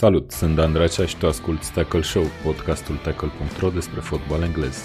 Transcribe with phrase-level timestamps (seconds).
[0.00, 4.76] Salut, sunt Dan Dracea și tu asculti Tackle Show, podcastul tackle.ro despre fotbal englez.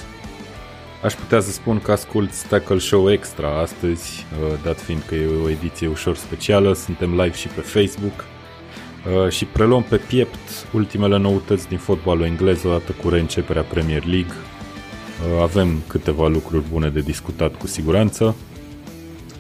[1.04, 5.28] Aș putea să spun că asculti Tackle Show Extra astăzi, uh, dat fiind că e
[5.44, 8.14] o ediție ușor specială, suntem live și pe Facebook
[9.24, 14.34] uh, și preluăm pe piept ultimele noutăți din fotbalul englez odată cu reînceperea Premier League.
[14.34, 18.36] Uh, avem câteva lucruri bune de discutat cu siguranță.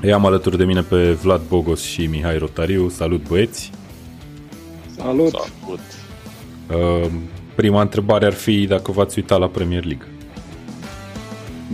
[0.01, 2.89] Îi am alături de mine pe Vlad Bogos și Mihai Rotariu.
[2.89, 3.71] Salut băieți!
[4.95, 5.29] Salut!
[5.29, 5.62] Salut!
[6.69, 7.11] Uh,
[7.55, 10.07] prima întrebare ar fi dacă v-ați uitat la Premier League.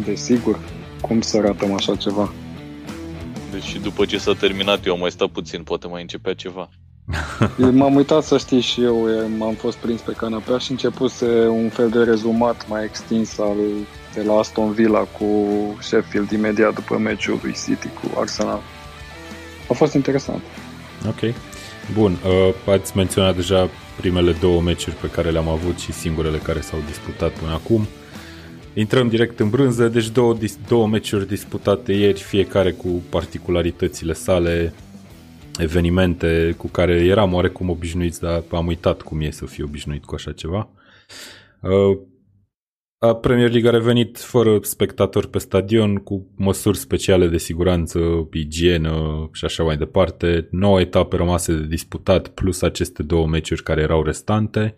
[0.05, 0.59] Desigur.
[1.01, 2.31] Cum să ratăm așa ceva?
[3.51, 6.69] Deci după ce s-a terminat eu am mai stat puțin, poate mai începea ceva.
[7.71, 11.89] m-am uitat să știi și eu, m-am fost prins pe canapea și începuse un fel
[11.89, 13.55] de rezumat mai extins al
[14.13, 15.25] de la Aston Villa cu
[15.79, 18.61] Sheffield imediat după meciul lui City cu Arsenal.
[19.69, 20.41] A fost interesant.
[21.07, 21.33] Ok.
[21.93, 26.61] Bun, uh, ați menționat deja primele două meciuri pe care le-am avut și singurele care
[26.61, 27.87] s-au disputat până acum.
[28.73, 34.73] Intrăm direct în brânză, deci două, două meciuri disputate ieri, fiecare cu particularitățile sale,
[35.57, 40.15] evenimente cu care eram oarecum obișnuiți, dar am uitat cum e să fiu obișnuit cu
[40.15, 40.69] așa ceva.
[41.59, 41.97] Uh,
[43.01, 49.29] a Premier League a revenit fără spectatori pe stadion, cu măsuri speciale de siguranță, igienă
[49.33, 50.47] și așa mai departe.
[50.51, 54.75] 9 etape rămase de disputat, plus aceste două meciuri care erau restante.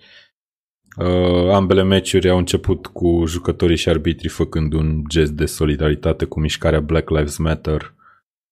[0.98, 6.40] Uh, ambele meciuri au început cu jucătorii și arbitrii făcând un gest de solidaritate cu
[6.40, 7.96] mișcarea Black Lives Matter,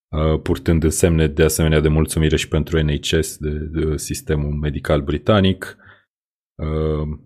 [0.07, 5.77] uh, purtând semne de asemenea de mulțumire și pentru NHS, de, de sistemul medical britanic.
[6.55, 7.19] Uh,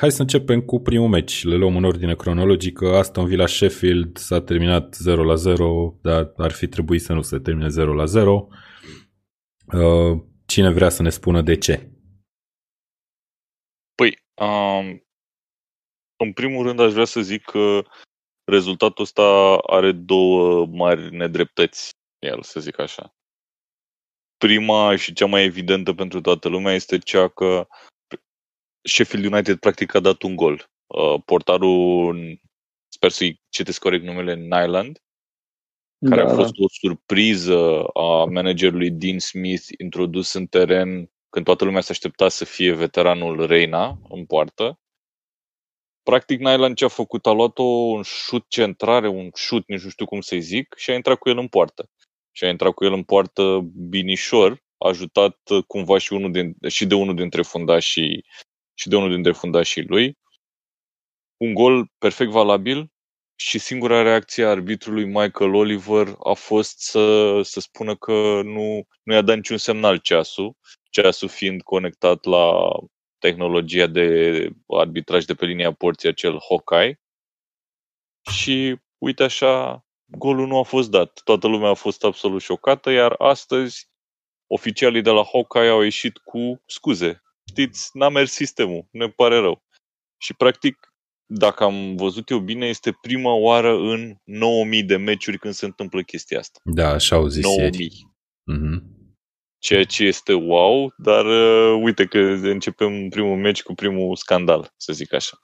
[0.00, 1.44] Hai să începem cu primul meci.
[1.44, 2.96] Le luăm în ordine cronologică.
[2.96, 7.38] Aston Villa Sheffield s-a terminat 0 la 0, dar ar fi trebuit să nu se
[7.38, 8.48] termine 0 la 0.
[9.66, 11.90] Uh, cine vrea să ne spună de ce?
[13.94, 15.04] Păi, um,
[16.16, 17.82] în primul rând aș vrea să zic că
[18.44, 23.14] rezultatul ăsta are două mari nedreptăți, el, să zic așa.
[24.36, 27.66] Prima și cea mai evidentă pentru toată lumea este cea că
[28.84, 30.70] Sheffield United practic a dat un gol.
[30.86, 32.40] Uh, portarul,
[32.88, 35.02] sper să-i citesc corect numele, Nyland,
[36.08, 36.64] care da, a fost da.
[36.64, 42.44] o surpriză a managerului Dean Smith introdus în teren când toată lumea se aștepta să
[42.44, 44.78] fie veteranul Reina în poartă.
[46.02, 47.26] Practic, Nyland ce a făcut?
[47.26, 50.94] A luat-o un șut centrare, un șut, nici nu știu cum să-i zic, și a
[50.94, 51.90] intrat cu el în poartă.
[52.32, 56.94] Și a intrat cu el în poartă binișor, ajutat cumva și, unul din, și de
[56.94, 58.24] unul dintre fundașii
[58.74, 60.18] și de unul dintre fundașii lui.
[61.36, 62.92] Un gol perfect valabil
[63.36, 69.14] și singura reacție a arbitrului Michael Oliver a fost să, să spună că nu, nu
[69.14, 70.56] i-a dat niciun semnal ceasul,
[70.90, 72.72] ceasul fiind conectat la
[73.18, 77.00] tehnologia de arbitraj de pe linia porții, acel Hawkeye.
[78.30, 81.20] Și uite așa, golul nu a fost dat.
[81.24, 83.88] Toată lumea a fost absolut șocată, iar astăzi
[84.46, 89.62] oficialii de la Hawkeye au ieșit cu scuze știți, n-a mers sistemul, ne pare rău.
[90.16, 90.94] Și practic,
[91.26, 96.02] dacă am văzut eu bine, este prima oară în 9000 de meciuri când se întâmplă
[96.02, 96.60] chestia asta.
[96.64, 97.90] Da, așa au zis 9000.
[98.52, 98.92] Mm-hmm.
[99.58, 104.92] Ceea ce este wow, dar uh, uite că începem primul meci cu primul scandal, să
[104.92, 105.38] zic așa.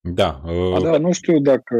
[0.00, 0.40] Da.
[0.44, 0.82] Uh...
[0.82, 1.76] Da, nu știu dacă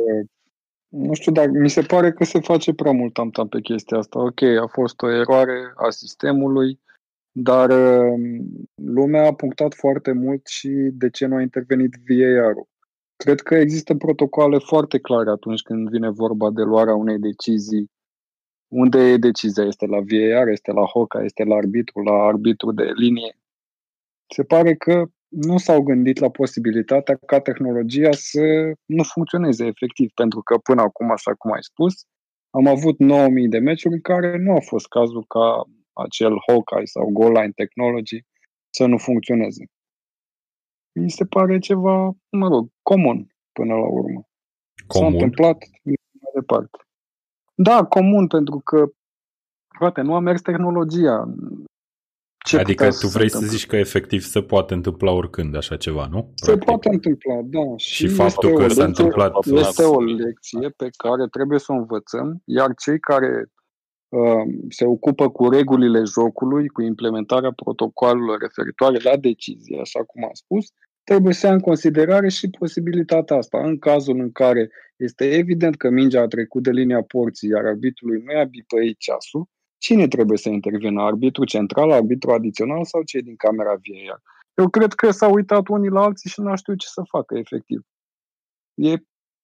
[0.88, 4.18] nu știu dacă mi se pare că se face prea mult tam pe chestia asta.
[4.18, 6.80] Ok, a fost o eroare a sistemului,
[7.42, 12.68] dar um, lumea a punctat foarte mult și de ce nu a intervenit VAR-ul.
[13.16, 17.90] Cred că există protocoale foarte clare atunci când vine vorba de luarea unei decizii.
[18.68, 19.64] Unde e decizia?
[19.64, 23.36] Este la VAR, este la HOCA, este la arbitru, la arbitru de linie.
[24.34, 30.40] Se pare că nu s-au gândit la posibilitatea ca tehnologia să nu funcționeze efectiv, pentru
[30.40, 32.04] că până acum, așa cum ai spus,
[32.50, 35.64] am avut 9000 de meciuri în care nu a fost cazul ca
[36.02, 38.24] acel Hawkeye sau Goal Line Technology
[38.70, 39.64] să nu funcționeze.
[40.92, 44.28] Mi se pare ceva, mă rog, comun până la urmă.
[44.86, 45.10] Comun?
[45.10, 46.78] S-a întâmplat mai departe.
[47.54, 48.86] Da, comun, pentru că,
[49.78, 51.34] frate, nu a mers tehnologia.
[52.44, 56.06] Ce adică tu vrei să, să zici că efectiv se poate întâmpla oricând așa ceva,
[56.06, 56.32] nu?
[56.34, 56.68] Se Practic.
[56.68, 57.76] poate întâmpla, da.
[57.76, 59.46] Și, și faptul că s-a întâmplat...
[59.46, 63.59] Este o lecție pe care trebuie să o învățăm, iar cei care Um,
[64.68, 70.66] se ocupă cu regulile jocului, cu implementarea protocolelor referitoare la decizie, așa cum am spus,
[71.04, 73.58] trebuie să ia în considerare și posibilitatea asta.
[73.64, 78.22] În cazul în care este evident că mingea a trecut de linia porții, iar arbitrului
[78.24, 79.48] nu i-a bipăit ceasul,
[79.78, 81.02] cine trebuie să intervină?
[81.02, 84.22] Arbitru central, arbitru adițional sau cei din camera VAR?
[84.54, 87.80] Eu cred că s-au uitat unii la alții și nu știu ce să facă, efectiv.
[88.74, 88.94] E,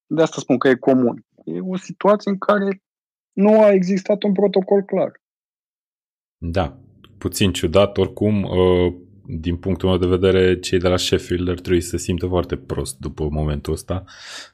[0.07, 1.25] de asta spun că e comun.
[1.45, 2.83] E o situație în care
[3.37, 5.13] nu a existat un protocol clar.
[6.39, 6.79] Da,
[7.19, 8.95] puțin ciudat, oricum, uh,
[9.29, 12.57] din punctul meu de vedere, cei de la Sheffield ar trebui să se simtă foarte
[12.57, 14.05] prost după momentul ăsta.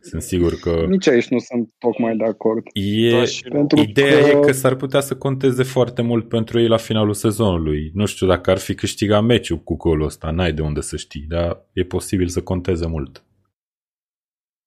[0.01, 0.85] Sunt sigur că...
[0.89, 2.63] Nici aici nu sunt tocmai de acord.
[2.73, 3.11] E...
[3.11, 4.29] Da, pentru Ideea că...
[4.29, 7.91] e că s-ar putea să conteze foarte mult pentru ei la finalul sezonului.
[7.95, 11.25] Nu știu dacă ar fi câștigat meciul cu golul ăsta, n-ai de unde să știi,
[11.29, 13.25] dar e posibil să conteze mult.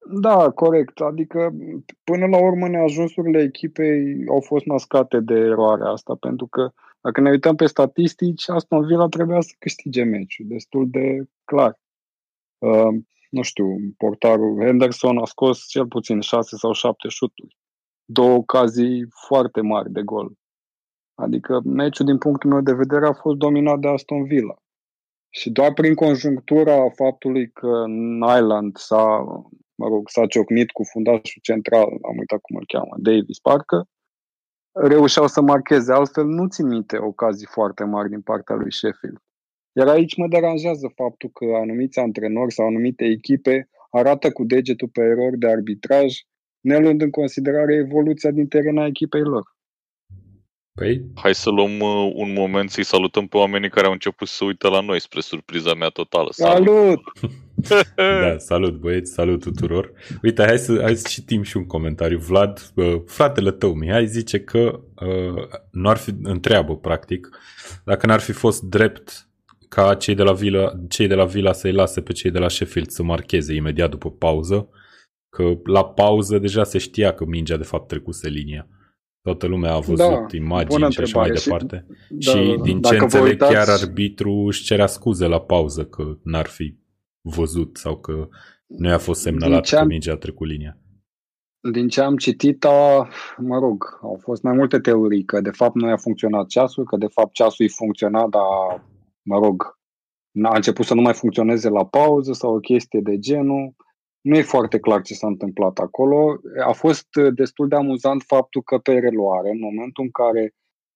[0.08, 1.00] Da, corect.
[1.00, 1.54] Adică,
[2.04, 6.72] până la urmă, neajunsurile echipei au fost mascate de eroarea asta, pentru că
[7.02, 11.80] dacă ne uităm pe statistici, Aston Villa trebuia să câștige meciul, destul de clar.
[12.58, 17.58] Uh, nu știu, portarul Henderson a scos cel puțin 6 sau 7 șuturi.
[18.06, 20.32] Două ocazii foarte mari de gol.
[21.16, 24.56] Adică meciul, din punctul meu de vedere, a fost dominat de Aston Villa.
[25.30, 29.26] Și doar prin conjunctura faptului că Nyland s-a,
[29.76, 33.88] mă rog, s-a ciocnit cu fundașul central, am uitat cum îl cheamă, Davis parcă,
[34.72, 35.94] reușeau să marcheze.
[35.94, 39.18] Altfel nu țin minte ocazii foarte mari din partea lui Sheffield.
[39.78, 45.02] Iar aici mă deranjează faptul că anumiți antrenori sau anumite echipe arată cu degetul pe
[45.02, 46.14] erori de arbitraj,
[46.60, 49.54] ne luând în considerare evoluția din terena echipei lor.
[50.74, 51.02] Păi?
[51.16, 54.70] Hai să luăm uh, un moment să-i salutăm pe oamenii care au început să uită
[54.70, 56.28] la noi, spre surpriza mea totală.
[56.32, 56.66] Salut!
[56.66, 57.02] salut!
[57.96, 59.92] da, salut băieți, salut tuturor.
[60.22, 62.18] Uite, hai să, hai să citim și un comentariu.
[62.18, 67.30] Vlad, uh, fratele tău, Mihai, zice că uh, nu ar fi, întreabă practic,
[67.86, 69.28] dacă n-ar fi fost drept
[69.70, 72.50] ca cei de la Vila, cei de la Vila să-i lase pe cei de la
[72.50, 74.70] Sheffield să marcheze imediat după pauză,
[75.30, 78.68] că la pauză deja se știa că mingea de fapt trecuse linia.
[79.22, 81.86] Toată lumea a văzut da, imagini și așa mai departe.
[82.20, 83.54] Și, da, și din ce înțeleg, uitați...
[83.54, 86.76] chiar arbitru își cerea scuze la pauză că n-ar fi
[87.26, 88.28] văzut sau că
[88.68, 90.78] nu i-a fost semnalat că mingea a trecut linia.
[91.72, 93.08] Din ce am citit, a,
[93.38, 96.98] mă rog, au fost mai multe teorii că de fapt nu a funcționat ceasul, că
[96.98, 98.86] de fapt ceasul îi funcționa, dar,
[99.22, 99.64] mă rog,
[100.44, 103.76] a început să nu mai funcționeze la pauză sau o chestie de genul.
[104.22, 106.36] Nu e foarte clar ce s-a întâmplat acolo.
[106.68, 110.54] A fost destul de amuzant faptul că pe reluare, în momentul în care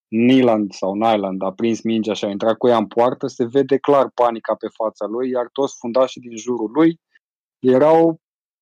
[0.09, 3.77] Niland sau Nyland a prins mingea și a intrat cu ea în poartă, se vede
[3.77, 6.99] clar panica pe fața lui, iar toți fundașii din jurul lui
[7.59, 8.21] erau,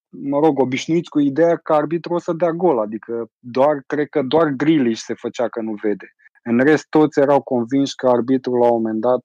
[0.09, 4.21] mă rog, obișnuiți cu ideea că arbitrul o să dea gol, adică doar, cred că
[4.21, 6.05] doar Grealish se făcea că nu vede.
[6.43, 9.23] În rest, toți erau convinși că arbitrul la un moment dat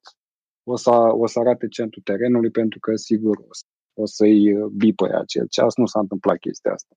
[0.65, 3.65] o să, o să arate centrul terenului pentru că sigur o, să,
[3.95, 5.77] o să-i bipă acel ceas.
[5.77, 6.95] Nu s-a întâmplat chestia asta.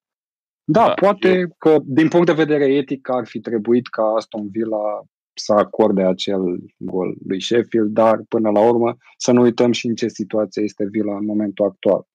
[0.63, 1.55] Da, da poate eu...
[1.57, 5.03] că din punct de vedere etic ar fi trebuit ca Aston Villa
[5.35, 6.41] să acorde acel
[6.77, 10.87] gol lui Sheffield, dar până la urmă să nu uităm și în ce situație este
[10.91, 12.07] Villa în momentul actual.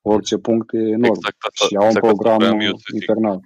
[0.00, 2.60] Orice punct e enorm exact asta, și au exact un program
[2.94, 3.40] infernal.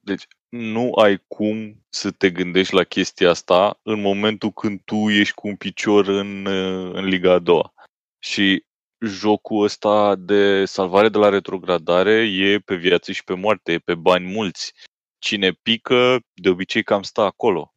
[0.00, 5.34] Deci nu ai cum să te gândești la chestia asta în momentul când tu ești
[5.34, 6.46] cu un picior în,
[6.92, 7.72] în Liga a doua.
[8.18, 8.64] Și
[9.00, 13.94] jocul ăsta de salvare de la retrogradare e pe viață și pe moarte, e pe
[13.94, 14.72] bani mulți.
[15.18, 17.72] Cine pică, de obicei cam stă acolo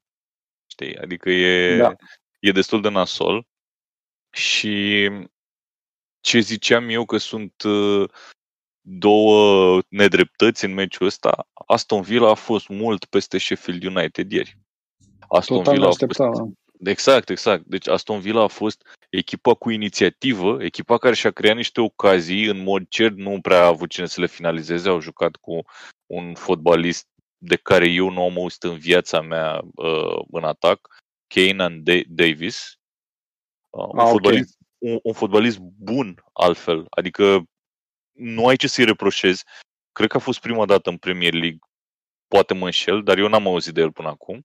[0.82, 0.98] știi?
[0.98, 1.96] Adică e, da.
[2.40, 3.46] e destul de nasol.
[4.34, 5.10] Și
[6.22, 8.10] ce ziceam eu că sunt uh,
[8.82, 14.58] două nedreptăți în meciul ăsta, Aston Villa a fost mult peste Sheffield United ieri.
[15.28, 16.18] Aston Total Villa a fost...
[16.18, 16.92] Da.
[16.92, 17.64] Exact, exact.
[17.66, 22.64] Deci Aston Villa a fost echipa cu inițiativă, echipa care și-a creat niște ocazii, în
[22.64, 25.62] mod cert nu prea a avut cine să le finalizeze, au jucat cu
[26.06, 27.08] un fotbalist
[27.44, 30.88] de care eu nu am auzit în viața mea uh, în atac,
[31.28, 32.80] Kanan Davis.
[33.70, 34.94] Uh, un, ah, fotbalist, okay.
[34.94, 37.44] un, un fotbalist bun altfel, adică
[38.12, 39.44] nu ai ce să-i reproșezi.
[39.92, 41.60] Cred că a fost prima dată în Premier League,
[42.28, 44.44] poate mă înșel, dar eu n-am auzit de el până acum.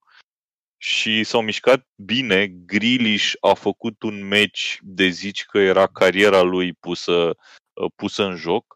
[0.77, 6.73] Și s-au mișcat bine, Grealish a făcut un meci de zici că era cariera lui
[6.73, 7.37] pusă,
[7.73, 8.76] uh, pusă în joc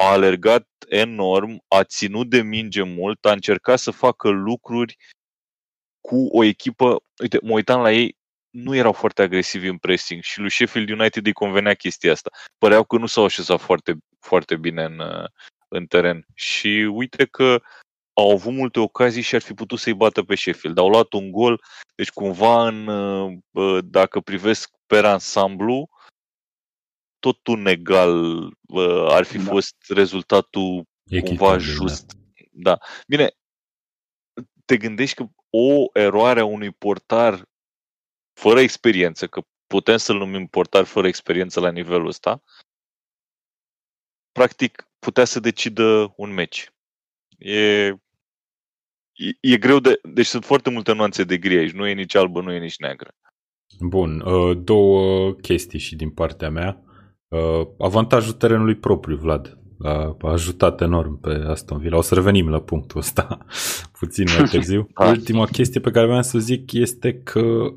[0.00, 4.96] a alergat enorm, a ținut de minge mult, a încercat să facă lucruri
[6.00, 8.16] cu o echipă, uite, mă uitam la ei,
[8.50, 12.30] nu erau foarte agresivi în pressing și lui Sheffield United îi convenea chestia asta.
[12.58, 15.00] Păreau că nu s-au așezat foarte, foarte bine în,
[15.68, 16.26] în teren.
[16.34, 17.62] Și uite că
[18.12, 20.78] au avut multe ocazii și ar fi putut să-i bată pe Sheffield.
[20.78, 21.62] Au luat un gol,
[21.94, 22.88] deci cumva în,
[23.84, 25.88] dacă privesc pe ansamblu,
[27.32, 28.42] tot un egal
[29.08, 29.44] ar fi da.
[29.44, 31.58] fost rezultatul Echitabil, cumva da.
[31.58, 32.12] just.
[32.52, 32.70] Da.
[32.70, 32.78] da.
[33.06, 33.30] Bine,
[34.64, 37.48] te gândești că o eroare a unui portar
[38.32, 42.42] fără experiență, că putem să-l numim portar fără experiență la nivelul ăsta,
[44.32, 46.72] practic putea să decidă un meci.
[47.38, 47.96] E, e,
[49.40, 49.98] e greu de...
[50.02, 51.72] Deci sunt foarte multe nuanțe de gri aici.
[51.72, 53.14] Nu e nici albă, nu e nici neagră.
[53.80, 56.82] Bun, uh, două chestii și din partea mea.
[57.28, 59.58] Uh, avantajul terenului propriu, Vlad.
[59.78, 61.96] A ajutat enorm pe Aston Villa.
[61.96, 63.38] O să revenim la punctul ăsta
[63.98, 64.88] puțin mai târziu.
[64.98, 65.08] Da.
[65.08, 67.72] Ultima chestie pe care vreau să zic este că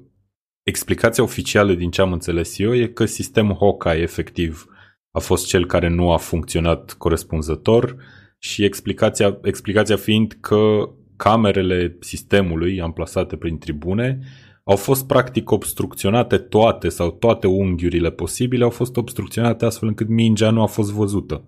[0.63, 4.65] explicația oficială din ce am înțeles eu e că sistemul Hawkeye efectiv
[5.11, 7.95] a fost cel care nu a funcționat corespunzător
[8.39, 14.19] și explicația, explicația fiind că camerele sistemului amplasate prin tribune
[14.63, 20.49] au fost practic obstrucționate toate sau toate unghiurile posibile au fost obstrucționate astfel încât mingea
[20.49, 21.43] nu a fost văzută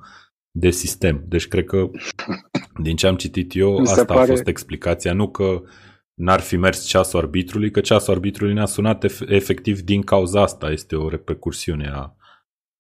[0.51, 1.23] de sistem.
[1.27, 1.89] Deci cred că
[2.81, 4.21] din ce am citit eu, asta pare...
[4.21, 5.61] a fost explicația, nu că
[6.13, 10.71] n-ar fi mers ceasul arbitrului, că ceasul arbitrului ne-a sunat efectiv din cauza asta.
[10.71, 12.15] Este o repercursiune a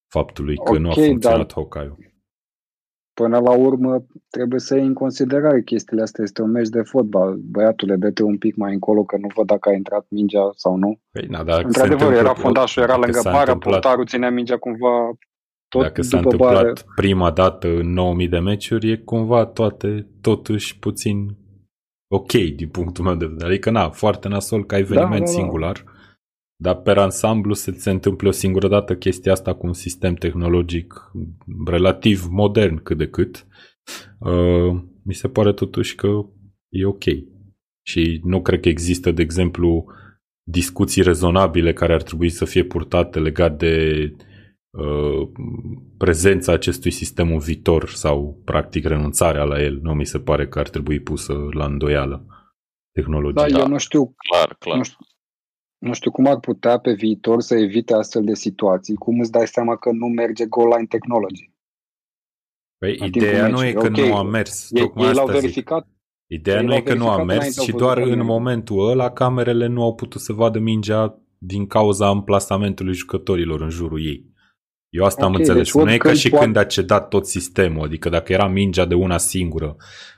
[0.07, 1.51] faptului că okay, nu a funcționat dar...
[1.53, 2.12] Hawkeye
[3.13, 6.23] până la urmă trebuie să iei în considerare chestiile astea.
[6.23, 7.35] Este un meci de fotbal.
[7.51, 10.99] Băiatule, dă-te un pic mai încolo că nu văd dacă a intrat mingea sau nu.
[11.11, 13.73] Păi, na, dacă Într-adevăr, era fundașul, era lângă bară, întâmplat...
[13.73, 15.11] portarul ținea mingea cumva
[15.67, 16.73] tot Dacă s-a întâmplat bară.
[16.95, 21.37] prima dată în 9000 de meciuri, e cumva toate totuși puțin
[22.07, 23.49] ok din punctul meu de vedere.
[23.49, 25.31] Adică, na, foarte nasol ca eveniment da, da, da.
[25.31, 25.83] singular
[26.63, 31.11] dar pe ansamblu se, se întâmplă o singură dată chestia asta cu un sistem tehnologic
[31.65, 33.47] relativ modern cât de cât.
[34.19, 36.07] Uh, mi se pare totuși că
[36.69, 37.03] e ok.
[37.85, 39.85] Și nu cred că există, de exemplu,
[40.43, 43.75] discuții rezonabile care ar trebui să fie purtate legat de
[44.77, 45.29] uh,
[45.97, 49.79] prezența acestui sistem în viitor sau practic renunțarea la el.
[49.81, 52.25] Nu mi se pare că ar trebui pusă la îndoială
[52.91, 53.47] tehnologia.
[53.47, 54.77] Da, eu nu știu, clar, clar.
[54.77, 54.97] Nu știu,
[55.83, 59.47] nu știu cum ar putea pe viitor să evite astfel de situații, cum îți dai
[59.47, 61.51] seama că nu merge goal line technology.
[62.77, 64.07] Păi, ideea nu e că okay.
[64.07, 64.71] nu a mers.
[64.71, 65.83] Ei, ei l-au verificat.
[65.83, 65.91] Zic.
[66.27, 69.95] Ideea nu e că nu a mers, ci doar în momentul ăla camerele nu au
[69.95, 74.31] putut să vadă mingea din cauza amplasamentului jucătorilor în jurul ei.
[74.89, 75.73] Eu asta okay, am înțeles.
[75.73, 76.45] Deci nu e ca și poate...
[76.45, 79.75] când a cedat tot sistemul, adică dacă era mingea de una singură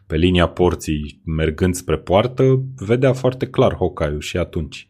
[0.08, 4.90] pe linia porții mergând spre poartă, vedea foarte clar Hocaiu și atunci.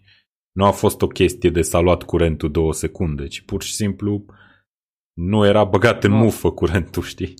[0.55, 4.25] Nu a fost o chestie de s-a luat curentul două secunde, ci pur și simplu
[5.13, 7.33] nu era băgat în mufă curentul, știi?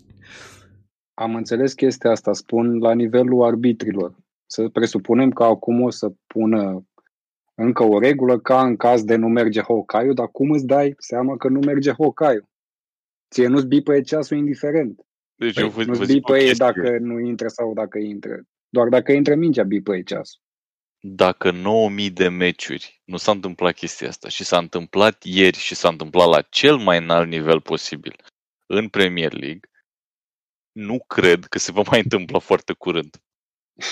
[1.13, 4.15] Am înțeles chestia asta, spun la nivelul arbitrilor.
[4.45, 6.87] Să presupunem că acum o să pună
[7.53, 11.37] încă o regulă ca în caz de nu merge Hokaiu, dar cum îți dai seama
[11.37, 12.49] că nu merge Hokaiu?
[13.33, 15.05] Ție nu-ți bipăie ceasul indiferent.
[15.35, 18.41] Deci păi, eu nu-ți bipăie dacă nu intră sau dacă intră.
[18.69, 20.43] Doar dacă intră mingea bipăie ceasul
[21.07, 25.87] dacă 9000 de meciuri nu s-a întâmplat chestia asta și s-a întâmplat ieri și s-a
[25.87, 28.15] întâmplat la cel mai înalt nivel posibil
[28.65, 29.69] în Premier League,
[30.71, 33.17] nu cred că se va mai întâmpla foarte curând.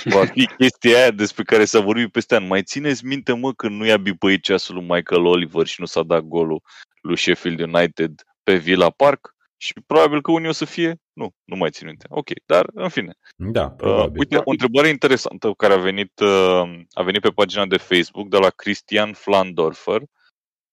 [0.04, 2.48] Va fi chestia aia despre care s-a vorbit peste an.
[2.48, 6.04] Mai țineți minte, mă, când nu i-a bipăit ceasul lui Michael Oliver și nu s-a
[6.04, 6.62] dat golul
[7.02, 9.36] lui Sheffield United pe Villa Park?
[9.58, 12.06] Și probabil că unii o să fie, nu, nu mai țin minte.
[12.10, 13.14] Ok, dar în fine.
[13.36, 14.12] Da, uh, probabil.
[14.12, 18.30] Uh, uite, o întrebare interesantă care a venit, uh, a venit pe pagina de Facebook
[18.30, 20.02] de la Cristian Flandorfer.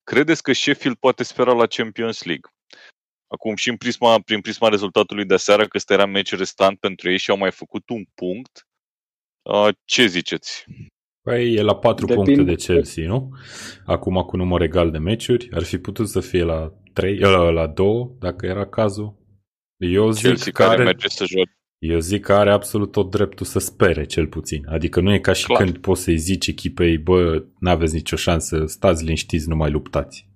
[0.03, 2.51] Credeți că Sheffield poate spera la Champions League?
[3.27, 7.11] Acum și în prisma, prin prisma rezultatului de seară, că ăsta era meci restant pentru
[7.11, 8.67] ei și au mai făcut un punct.
[9.43, 10.65] Uh, ce ziceți?
[11.23, 12.33] Păi e la 4 Depinde.
[12.33, 13.31] puncte de Chelsea, nu?
[13.85, 15.49] Acum cu număr egal de meciuri.
[15.53, 19.20] Ar fi putut să fie la 3, la, la 2, dacă era cazul.
[19.81, 21.59] Eu zic Chelsea care, care merge să joace.
[21.79, 24.67] Eu zic că are absolut tot dreptul să spere, cel puțin.
[24.69, 25.63] Adică nu e ca și Clar.
[25.63, 30.29] când poți să-i zici echipei, bă, n-aveți nicio șansă, stați liniștiți, nu mai luptați.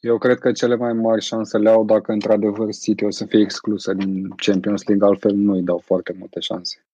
[0.00, 3.40] Eu cred că cele mai mari șanse le au dacă într-adevăr City o să fie
[3.40, 6.86] exclusă din Champions League, altfel nu îi dau foarte multe șanse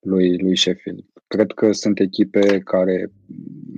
[0.00, 1.04] lui, lui Sheffield.
[1.26, 3.12] Cred că sunt echipe care,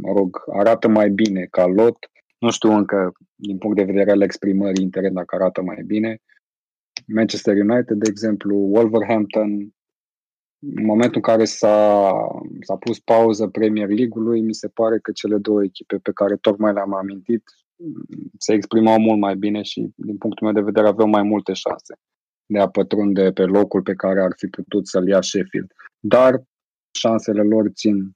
[0.01, 1.97] mă rog, arată mai bine ca lot.
[2.39, 3.13] Nu știu încă,
[3.47, 6.19] din punct de vedere al exprimării interne, dacă arată mai bine.
[7.07, 9.51] Manchester United, de exemplu, Wolverhampton,
[10.77, 12.13] în momentul în care s-a,
[12.61, 16.73] s-a pus pauză Premier League-ului, mi se pare că cele două echipe pe care tocmai
[16.73, 17.43] le-am amintit
[18.39, 21.95] se exprimau mult mai bine și, din punctul meu de vedere, aveau mai multe șanse
[22.47, 25.73] de a pătrunde pe locul pe care ar fi putut să-l ia Sheffield.
[26.01, 26.43] Dar
[26.99, 28.11] șansele lor țin 100%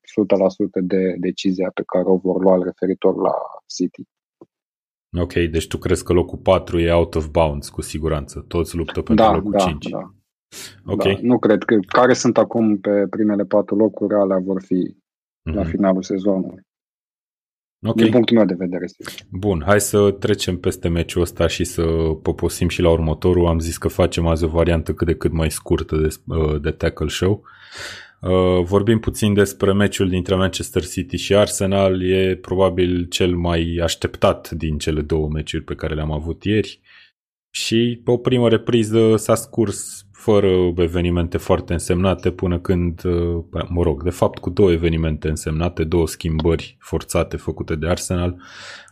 [0.83, 3.33] de decizia pe care o vor lua referitor la
[3.76, 4.02] City.
[5.19, 8.45] Ok, deci tu crezi că locul 4 e out of bounds, cu siguranță.
[8.49, 9.89] Toți luptă pentru da, locul da, 5.
[9.89, 10.11] Da,
[10.87, 11.03] Ok.
[11.03, 14.97] Da, nu cred că care sunt acum pe primele patru locuri, alea vor fi
[15.43, 15.71] la Mhm.
[15.71, 16.61] finalul sezonului.
[17.87, 17.95] Ok.
[17.97, 19.13] Din punctul meu de vedere, sigur.
[19.31, 21.83] Bun, hai să trecem peste meciul ăsta și să
[22.23, 23.47] poposim și la următorul.
[23.47, 26.71] Am zis că facem azi o variantă cât de cât mai scurtă de, uh, de
[26.71, 27.31] tackle show.
[27.33, 27.41] Uh,
[28.63, 32.11] vorbim puțin despre meciul dintre Manchester City și Arsenal.
[32.11, 36.81] E probabil cel mai așteptat din cele două meciuri pe care le-am avut ieri.
[37.51, 44.03] Și o primă repriză s-a scurs fără evenimente foarte însemnate până când, uh, mă rog,
[44.03, 48.43] de fapt cu două evenimente însemnate, două schimbări forțate făcute de Arsenal.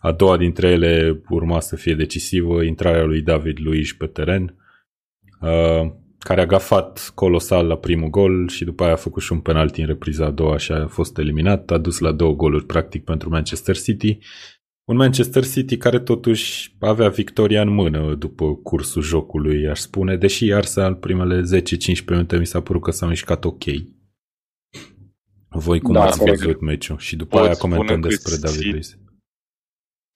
[0.01, 4.57] A doua dintre ele urma să fie decisivă, intrarea lui David Luiz pe teren,
[5.41, 5.93] uh,
[6.25, 9.81] care a gafat colosal la primul gol și după aia a făcut și un penalti
[9.81, 13.29] în repriza a doua și a fost eliminat, a dus la două goluri practic pentru
[13.29, 14.19] Manchester City.
[14.85, 20.53] Un Manchester City care totuși avea victoria în mână după cursul jocului, aș spune, deși
[20.53, 23.65] Arsenal primele 10-15 minute mi s-a părut că s-a mișcat ok.
[25.49, 26.39] Voi cum Da, ați corect.
[26.39, 26.99] văzut meciul?
[26.99, 28.99] Și după Pot aia spune comentăm că despre David City- Luiz.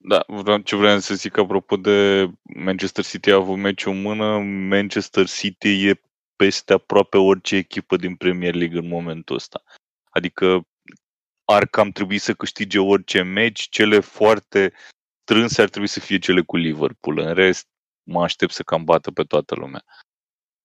[0.09, 4.38] Da, vreau, ce vreau să zic apropo de Manchester City a avut meciul în mână,
[4.69, 6.00] Manchester City e
[6.37, 9.62] peste aproape orice echipă din Premier League în momentul ăsta.
[10.11, 10.67] Adică
[11.45, 14.73] ar cam trebui să câștige orice meci, cele foarte
[15.23, 17.19] strânse ar trebui să fie cele cu Liverpool.
[17.19, 17.67] În rest,
[18.03, 19.85] mă aștept să cam bată pe toată lumea.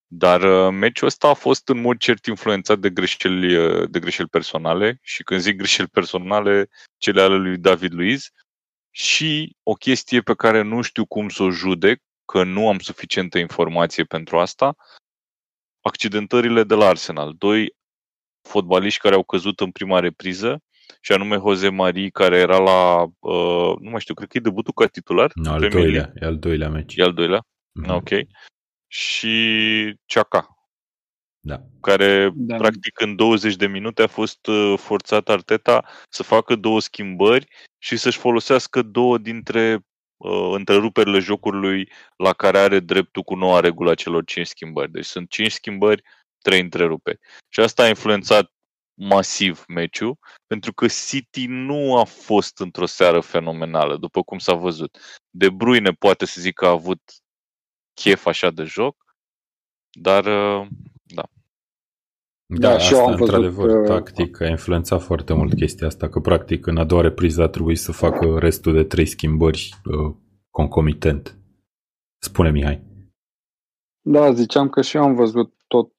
[0.08, 4.28] Dar uh, meciul ăsta a fost în mod cert influențat de greșeli, uh, de greșeli
[4.28, 8.30] personale și când zic greșeli personale, cele ale lui David Luiz,
[8.96, 13.38] și o chestie pe care nu știu cum să o judec, că nu am suficientă
[13.38, 14.76] informație pentru asta,
[15.82, 17.34] accidentările de la Arsenal.
[17.38, 17.76] Doi
[18.50, 20.62] fotbaliști care au căzut în prima repriză,
[21.02, 24.74] și anume Jose Mari, care era la, uh, nu mai știu, cred că e debutul
[24.74, 25.32] ca titular.
[25.36, 26.02] No, în al Premier League.
[26.02, 26.96] doilea, e al doilea meci.
[26.96, 27.90] E al doilea, Mhm.
[27.90, 28.10] ok.
[28.88, 30.53] Și Ceaca,
[31.46, 31.62] Da.
[31.82, 32.56] care Da.
[32.56, 37.98] practic în 20 de minute a fost uh, forțat Arteta să facă două schimbări și
[37.98, 39.86] să-și folosească două dintre
[40.18, 44.92] uh, întreruperile jocului la care are dreptul cu noua regulă a celor 5 schimbări.
[44.92, 46.02] Deci sunt 5 schimbări,
[46.42, 47.20] 3 întreruperi.
[47.50, 48.52] Și asta a influențat
[48.94, 54.98] masiv meciul, pentru că City nu a fost într-o seară fenomenală, după cum s-a văzut.
[55.30, 57.02] De Bruyne poate să zic că a avut
[57.94, 59.16] chef așa de joc,
[59.92, 60.68] dar uh,
[61.04, 61.24] Da,
[62.46, 66.10] Da, și eu asta am văzut, într-adevăr, uh, tactic, a influențat foarte mult chestia asta,
[66.10, 70.16] că practic în a doua repriză a trebuit să facă restul de trei schimbări uh,
[70.50, 71.38] concomitent.
[72.20, 72.82] Spune Mihai.
[74.02, 75.92] Da, ziceam că și eu am văzut tot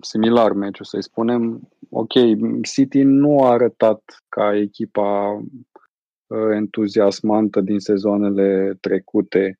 [0.00, 1.68] similar meciul, să-i spunem.
[1.90, 2.12] Ok,
[2.72, 5.42] City nu a arătat ca echipa
[6.26, 9.58] uh, entuziasmantă din sezoanele trecute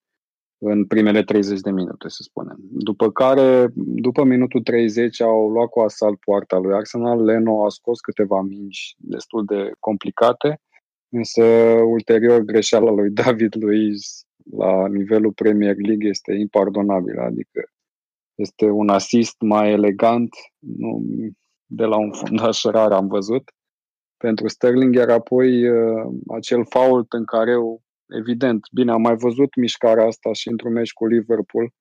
[0.62, 2.56] în primele 30 de minute, să spunem.
[2.60, 7.24] După care, după minutul 30, au luat cu asalt poarta lui Arsenal.
[7.24, 10.60] Leno a scos câteva mingi destul de complicate,
[11.08, 11.44] însă
[11.84, 14.24] ulterior greșeala lui David Luiz
[14.56, 17.70] la nivelul Premier League este impardonabilă, adică
[18.34, 21.02] este un asist mai elegant, nu,
[21.66, 23.50] de la un fundaș rar am văzut,
[24.16, 27.54] pentru Sterling, iar apoi uh, acel fault în care,
[28.10, 31.72] evident, bine, am mai văzut mișcarea asta și într-un meci cu Liverpool,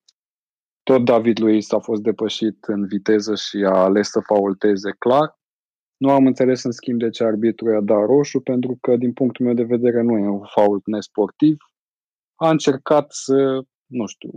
[0.84, 5.38] tot David Luiz a fost depășit în viteză și a ales să faulteze clar.
[5.98, 9.46] Nu am înțeles în schimb de ce arbitru i-a dat roșu, pentru că din punctul
[9.46, 11.58] meu de vedere nu e un fault nesportiv.
[12.36, 14.32] A încercat să, nu știu,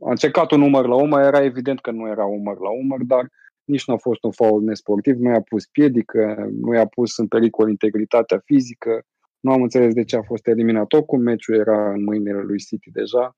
[0.00, 3.30] a încercat un număr la umăr, era evident că nu era umăr la umăr, dar
[3.64, 7.28] nici nu a fost un fault nesportiv, nu i-a pus piedică, nu i-a pus în
[7.28, 9.04] pericol integritatea fizică,
[9.44, 10.92] nu am înțeles de ce a fost eliminat.
[10.92, 13.36] Oricum, meciul era în mâinile lui City deja,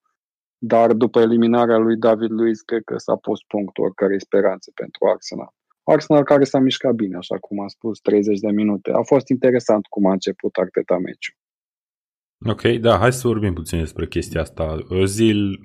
[0.59, 5.53] dar după eliminarea lui David Luiz, cred că s-a pus punctul oricărei speranțe pentru Arsenal.
[5.83, 8.91] Arsenal care s-a mișcat bine, așa cum am spus, 30 de minute.
[8.91, 11.37] A fost interesant cum a început Arteta meciul.
[12.53, 14.79] Ok, da, hai să vorbim puțin despre chestia asta.
[15.05, 15.61] Zil,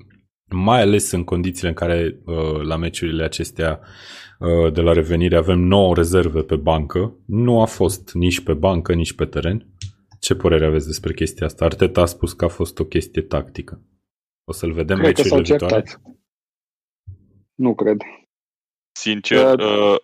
[0.45, 3.79] mai ales în condițiile în care uh, la meciurile acestea
[4.39, 8.93] uh, de la revenire avem 9 rezerve pe bancă, nu a fost nici pe bancă,
[8.93, 9.70] nici pe teren.
[10.21, 11.65] Ce părere aveți despre chestia asta?
[11.65, 13.81] Arteta a spus că a fost o chestie tactică.
[14.43, 15.87] O să-l vedem Cred că s-au meciurile viitoare?
[15.87, 16.01] certat.
[17.55, 17.97] Nu cred.
[18.99, 19.65] Sincer, Da.
[19.65, 19.97] uh,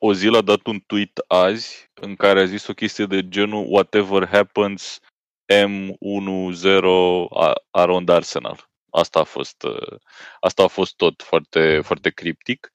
[0.00, 4.26] Ozil a dat un tweet azi în care a zis o chestie de genul Whatever
[4.26, 5.00] happens,
[5.52, 6.82] M10
[7.30, 8.70] a- around Arsenal.
[8.90, 9.98] Asta a fost, uh,
[10.40, 12.72] asta a fost tot foarte, foarte criptic.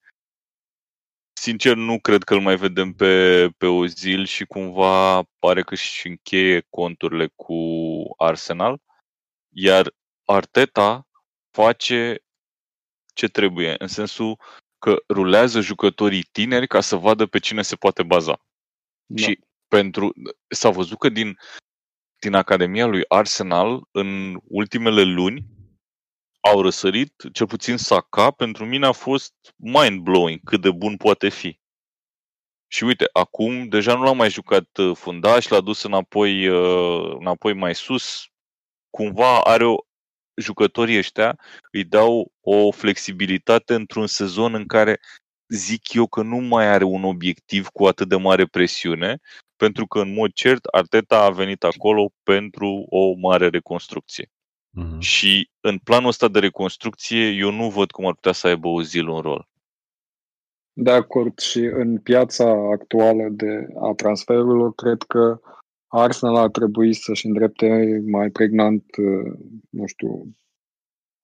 [1.44, 6.08] Sincer, nu cred că îl mai vedem pe, pe Ozil și cumva pare că și
[6.08, 7.56] încheie conturile cu
[8.18, 8.82] Arsenal.
[9.50, 9.94] Iar
[10.26, 11.08] Arteta
[11.52, 12.24] face
[13.14, 14.40] ce trebuie, în sensul
[14.80, 18.42] că rulează jucătorii tineri ca să vadă pe cine se poate baza.
[19.06, 19.22] Da.
[19.22, 20.14] Și pentru
[20.48, 21.38] s-a văzut că din,
[22.20, 25.46] din Academia lui Arsenal în ultimele luni
[26.52, 31.60] au răsărit, cel puțin Saka, pentru mine a fost mind-blowing cât de bun poate fi.
[32.68, 37.54] Și uite, acum deja nu l-a mai jucat uh, fundaș, l-a dus înapoi, uh, înapoi
[37.54, 38.28] mai sus.
[38.90, 39.76] Cumva are o,
[40.36, 41.40] jucătorii ăștia
[41.72, 45.00] îi dau o flexibilitate într-un sezon în care
[45.48, 49.20] zic eu că nu mai are un obiectiv cu atât de mare presiune,
[49.56, 54.33] pentru că în mod cert Arteta a venit acolo pentru o mare reconstrucție.
[54.82, 55.00] Uh-huh.
[55.00, 58.82] Și în planul ăsta de reconstrucție eu nu văd cum ar putea să aibă o
[58.82, 59.48] zil un rol.
[60.74, 65.40] De acord și în piața actuală de a transferurilor, cred că
[65.88, 69.34] Arsenal ar trebui să-și îndrepte mai pregnant, uh,
[69.70, 70.28] nu știu,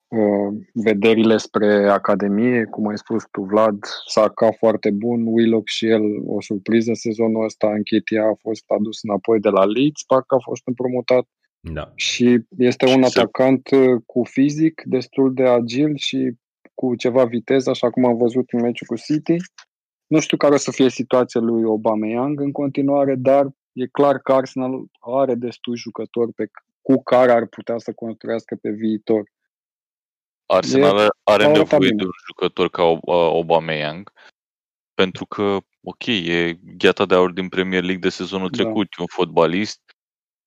[0.08, 6.02] uh, vederile spre Academie, cum ai spus tu, Vlad, Saka foarte bun, Willock și el
[6.26, 10.62] o surpriză sezonul ăsta, Închetia a fost adus înapoi de la Leeds, parcă a fost
[10.66, 11.28] împrumutat
[11.60, 11.91] da.
[11.95, 16.32] și este un atacant uh, cu fizic destul de agil și
[16.74, 19.36] cu ceva viteză, așa cum am văzut în meciul cu City.
[20.08, 24.34] Nu știu care o să fie situația lui Aubameyang în continuare, dar e clar că
[24.34, 26.50] Arsenal are destul jucători pe,
[26.82, 29.32] cu care ar putea să construiască pe viitor.
[30.45, 34.12] Arsenal e, are nevoie de un jucător ca Aubameyang
[34.93, 38.63] pentru că, ok, e gheata de aur din Premier League de sezonul da.
[38.63, 39.82] trecut, un fotbalist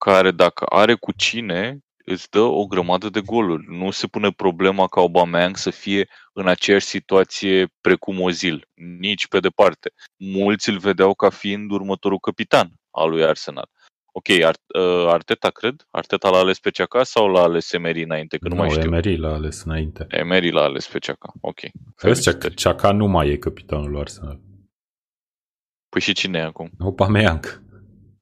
[0.07, 3.65] care dacă are cu cine, îți dă o grămadă de goluri.
[3.69, 9.39] Nu se pune problema ca Aubameyang să fie în aceeași situație precum Ozil, nici pe
[9.41, 9.93] departe.
[10.17, 13.69] Mulți îl vedeau ca fiind următorul capitan al lui Arsenal.
[14.13, 15.87] Ok, uh, Arteta cred?
[15.91, 18.39] Arteta l-a ales pe Ceaca sau l-a ales Emery înainte?
[18.39, 18.83] Că nu, nu mai știu.
[18.83, 20.07] Emery l-a ales înainte.
[20.09, 21.61] Emery l-a ales pe Ceaca, ok.
[22.01, 24.41] Vezi, Ceaca nu mai e capitanul lui Arsenal.
[25.89, 26.71] Păi și cine e acum?
[26.79, 27.63] Aubameyang.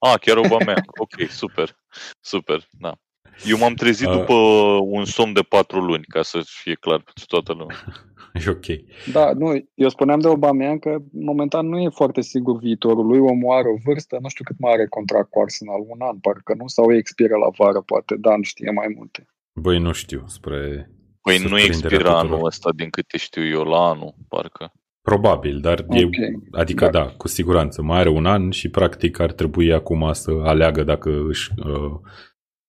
[0.01, 0.85] Ah, chiar Aubameyang.
[1.05, 1.77] ok, super.
[2.21, 2.99] Super, da.
[3.45, 4.35] Eu m-am trezit uh, după
[4.83, 7.77] un somn de patru luni, ca să fie clar pentru toată lumea.
[8.35, 8.67] E ok.
[9.13, 13.57] Da, nu, eu spuneam de Obama că momentan nu e foarte sigur viitorul lui, omul
[13.57, 16.67] are o vârstă, nu știu cât mai are contract cu Arsenal, un an, parcă nu,
[16.67, 19.27] sau expiră la vară, poate Dan știe mai multe.
[19.53, 20.91] Băi, nu știu, spre...
[21.23, 24.73] Păi nu expiră anul ăsta, din câte știu eu, la anul, parcă.
[25.03, 26.01] Probabil, dar okay.
[26.01, 26.09] e,
[26.51, 26.91] adică da.
[26.91, 31.25] da, cu siguranță, mai are un an și practic ar trebui acum să aleagă dacă
[31.29, 32.01] își uh,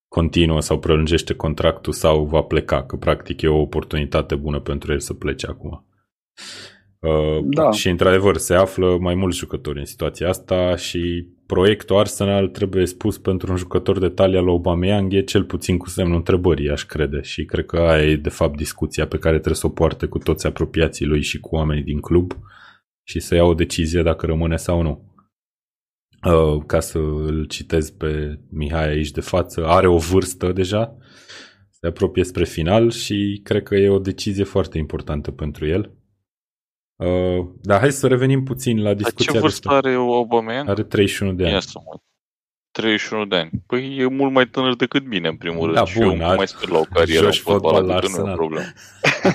[0.08, 5.00] continuă sau prelungește contractul sau va pleca, că practic e o oportunitate bună pentru el
[5.00, 5.86] să plece acum.
[7.00, 7.72] Uh, da.
[7.72, 13.18] Și într-adevăr se află mai mulți jucători în situația asta și proiectul Arsenal trebuie spus
[13.18, 17.22] pentru un jucător de talia lui Aubameyang e cel puțin cu semnul întrebării, aș crede
[17.22, 20.18] și cred că aia e de fapt discuția pe care trebuie să o poarte cu
[20.18, 22.34] toți apropiații lui și cu oamenii din club
[23.04, 25.16] și să ia o decizie dacă rămâne sau nu.
[26.28, 30.98] Uh, ca să îl citez pe Mihai aici de față, are o vârstă deja,
[31.70, 35.92] se apropie spre final și cred că e o decizie foarte importantă pentru el.
[37.06, 39.32] Uh, dar hai să revenim puțin la discuția.
[39.34, 40.70] ce vârstă are Aubameyang?
[40.70, 41.54] Are 31 de ani.
[41.54, 42.00] Ia să mă
[42.72, 43.50] 31 de ani.
[43.68, 45.76] Păi e mult mai tânăr decât mine, în primul rând.
[45.76, 48.34] Da, și bun, eu mai sper la o carieră în fotbal, la nu e o
[48.34, 48.66] problemă.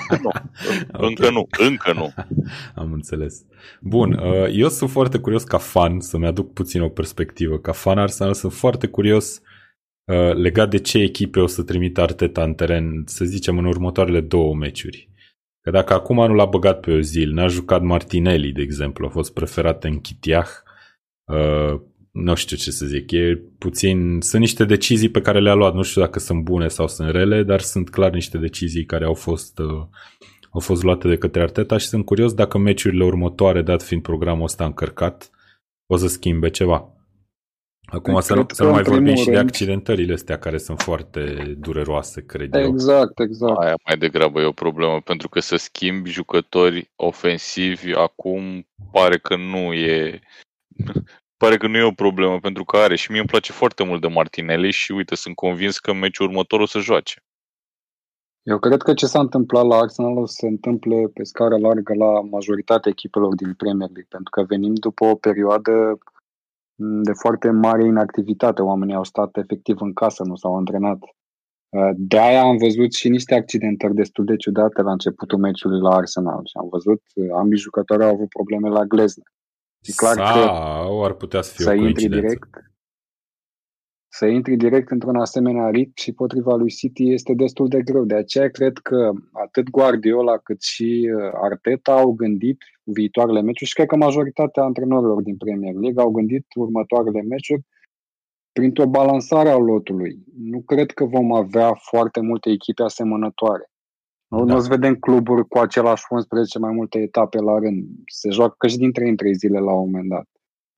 [0.23, 0.31] nu,
[0.91, 1.07] okay.
[1.07, 2.13] Încă nu, încă nu.
[2.81, 3.45] Am înțeles.
[3.81, 7.59] Bun, uh, eu sunt foarte curios ca fan, să-mi aduc puțin o perspectivă.
[7.59, 9.41] Ca fan Arsenal sunt foarte curios
[10.05, 14.21] uh, legat de ce echipe o să trimită Arteta în teren, să zicem, în următoarele
[14.21, 15.06] două meciuri.
[15.67, 19.33] Că dacă acum nu l-a băgat pe Ozil, n-a jucat Martinelli, de exemplu, a fost
[19.33, 20.47] preferat în Chitiah,
[21.23, 21.79] uh,
[22.11, 25.81] nu știu ce să zic, e puțin, sunt niște decizii pe care le-a luat, nu
[25.81, 29.59] știu dacă sunt bune sau sunt rele, dar sunt clar niște decizii care au fost,
[29.59, 29.85] uh,
[30.51, 34.43] au fost luate de către Arteta și sunt curios dacă meciurile următoare, dat fiind programul
[34.43, 35.31] ăsta încărcat,
[35.85, 36.96] o să schimbe ceva.
[37.89, 41.55] Acum păi să nu, să nu mai vorbim și de accidentările astea care sunt foarte
[41.57, 42.73] dureroase, cred exact, eu.
[42.73, 43.59] Exact, exact.
[43.59, 49.35] Aia mai degrabă e o problemă, pentru că să schimbi jucători ofensivi acum pare că
[49.35, 50.19] nu e
[51.37, 54.01] pare că nu e o problemă pentru că are și mie îmi place foarte mult
[54.01, 57.21] de Martinelli și uite, sunt convins că în meciul următor o să joace.
[58.43, 61.93] Eu cred că ce s-a întâmplat la Arsenal o să se întâmple pe scară largă
[61.93, 65.97] la majoritatea echipelor din Premier League, pentru că venim după o perioadă
[66.79, 68.61] de foarte mare inactivitate.
[68.61, 70.97] Oamenii au stat efectiv în casă, nu s-au antrenat.
[71.95, 76.41] De aia am văzut și niște accidentări destul de ciudate la începutul meciului la Arsenal
[76.45, 77.01] și am văzut
[77.35, 79.23] ambii jucători au avut probleme la glezne.
[79.81, 82.49] E clar Sau că ar putea să fie să o intri direct
[84.17, 88.03] să intri direct într-un asemenea ritm și potriva lui City este destul de greu.
[88.03, 93.73] De aceea cred că atât Guardiola cât și uh, Arteta au gândit viitoarele meciuri și
[93.73, 97.65] cred că majoritatea antrenorilor din Premier League au gândit următoarele meciuri
[98.51, 100.23] printr-o balansare a lotului.
[100.37, 103.65] Nu cred că vom avea foarte multe echipe asemănătoare.
[104.27, 104.53] Nu, da.
[104.53, 107.85] nu să vedem cluburi cu același 11 mai multe etape la rând.
[108.05, 110.27] Se joacă și din 3 în 3 zile la un moment dat.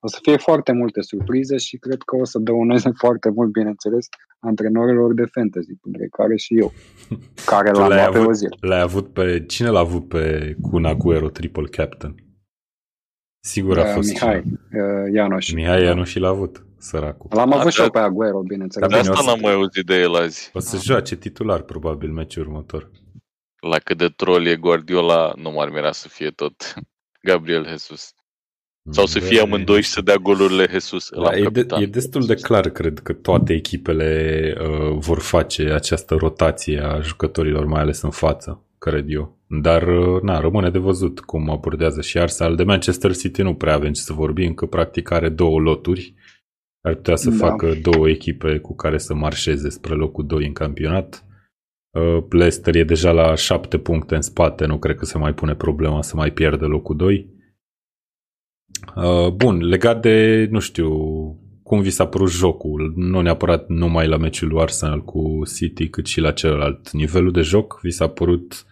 [0.02, 4.08] O să fie foarte multe surprize și cred că o să dăuneze foarte mult, bineînțeles,
[4.40, 6.74] antrenorilor de fantasy, între care și eu,
[7.52, 8.48] care l-am luat avut, pe o zi.
[8.60, 9.46] L-ai avut pe...
[9.46, 12.16] Cine l-a avut pe Kun Aguero Triple Captain?
[13.46, 14.60] Sigur a Uh, fost Mihai, cine.
[14.84, 15.54] uh, Ianoș.
[15.54, 17.30] Mihai Ianoș l-a avut, săracul.
[17.34, 18.00] L-am avut Da, și eu da.
[18.00, 18.90] pe Aguero, bineînțeles.
[18.90, 20.50] De bine, o asta să- n-am mai auzit de el azi.
[20.54, 22.92] O să joace titular probabil meciul următor.
[23.60, 26.74] La cât de troll e Guardiola, nu m-ar mira să fie tot
[27.30, 28.14] Gabriel Jesus.
[28.91, 31.10] Sau să fie Bă, amândoi și să dea golurile Jesus.
[31.10, 31.82] Îl Da, am e, de, capitan.
[31.82, 37.65] e destul de clar, cred că toate echipele uh, vor face această rotație a jucătorilor,
[37.65, 39.38] mai ales în față, cred eu.
[39.47, 42.56] Dar, uh, na, rămâne de văzut cum abordează și Arsenal.
[42.56, 46.13] De Manchester City nu prea avem ce să vorbim, că practic are două loturi.
[46.82, 47.36] Ar putea să Da.
[47.36, 51.23] facă două echipe cu care să marșeze spre locul 2 în campionat.
[51.89, 55.56] Uh, Leicester e deja la șapte puncte în spate, nu cred că se mai pune
[55.56, 57.38] problema să mai pierdă locul 2.
[58.95, 60.89] Uh, bun, legat de, nu știu,
[61.63, 66.06] cum vi s-a părut jocul, nu neapărat numai la meciul lui Arsenal cu City, cât
[66.06, 66.91] și la celălalt.
[66.91, 68.65] Nivelul de joc vi s-a părut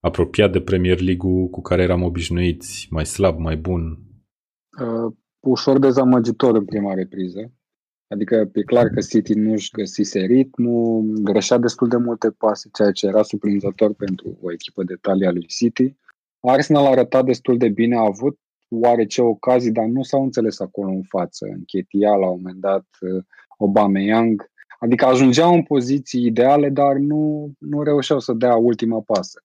[0.00, 3.98] apropiat de Premier League-ul cu care eram obișnuiți, mai slab, mai bun?
[4.80, 7.52] Uh, ușor dezamăgitor în prima repriză.
[8.08, 12.92] Adică e clar că City nu își găsise ritmul, greșea destul de multe pase, ceea
[12.92, 15.96] ce era surprinzător pentru o echipă de talia lui City.
[16.40, 20.90] Arsenal a arătat destul de bine, a avut oarece ocazii, dar nu s-au înțeles acolo
[20.90, 21.46] în față.
[21.50, 23.24] Închetia la un moment dat uh,
[23.58, 29.42] Aubameyang, adică ajungeau în poziții ideale, dar nu, nu reușeau să dea ultima pasă.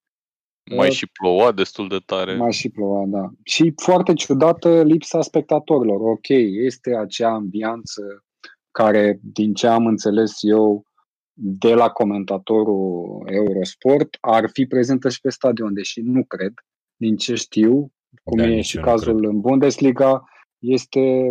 [0.76, 2.36] Mai și ploua destul de tare.
[2.36, 3.30] Mai și ploua, da.
[3.42, 6.00] Și foarte ciudată lipsa spectatorilor.
[6.00, 6.28] Ok,
[6.64, 8.24] este acea ambianță
[8.70, 10.84] care, din ce am înțeles eu,
[11.32, 16.52] de la comentatorul Eurosport, ar fi prezentă și pe stadion, deși nu cred.
[16.96, 19.30] Din ce știu, cum Da, e nici și eu nu cazul cred.
[19.30, 20.24] în Bundesliga,
[20.58, 21.30] este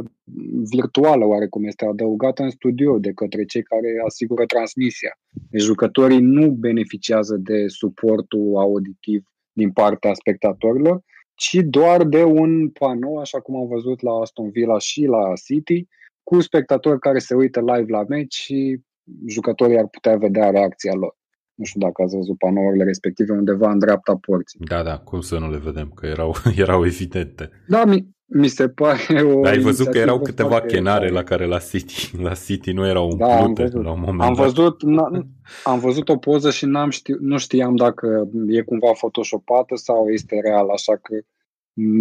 [0.69, 5.19] virtuală oarecum, este adăugată în studio de către cei care asigură transmisia.
[5.49, 11.01] Deci jucătorii nu beneficiază de suportul auditiv din partea spectatorilor,
[11.35, 15.87] ci doar de un panou, așa cum am văzut la Aston Villa și la City,
[16.23, 18.79] cu spectatori care se uită live la meci și
[19.27, 21.17] jucătorii ar putea vedea reacția lor.
[21.55, 24.59] Nu știu dacă ați văzut panourile respective undeva în dreapta porții.
[24.63, 26.35] Da, da, cum să nu le vedem, că erau,
[26.65, 27.49] erau evidente.
[27.67, 30.99] Da, mi, mi se pare o Dar ai văzut că erau inițiativă câteva foarte chenare
[30.99, 31.11] tare.
[31.11, 33.83] la care la City, la City nu erau Da, am umplute văzut.
[33.83, 34.45] la un moment Am dat.
[34.45, 35.25] văzut, n-
[35.63, 40.39] am văzut o poză și n-am știu, nu știam dacă e cumva photoshopată sau este
[40.43, 41.15] real, așa că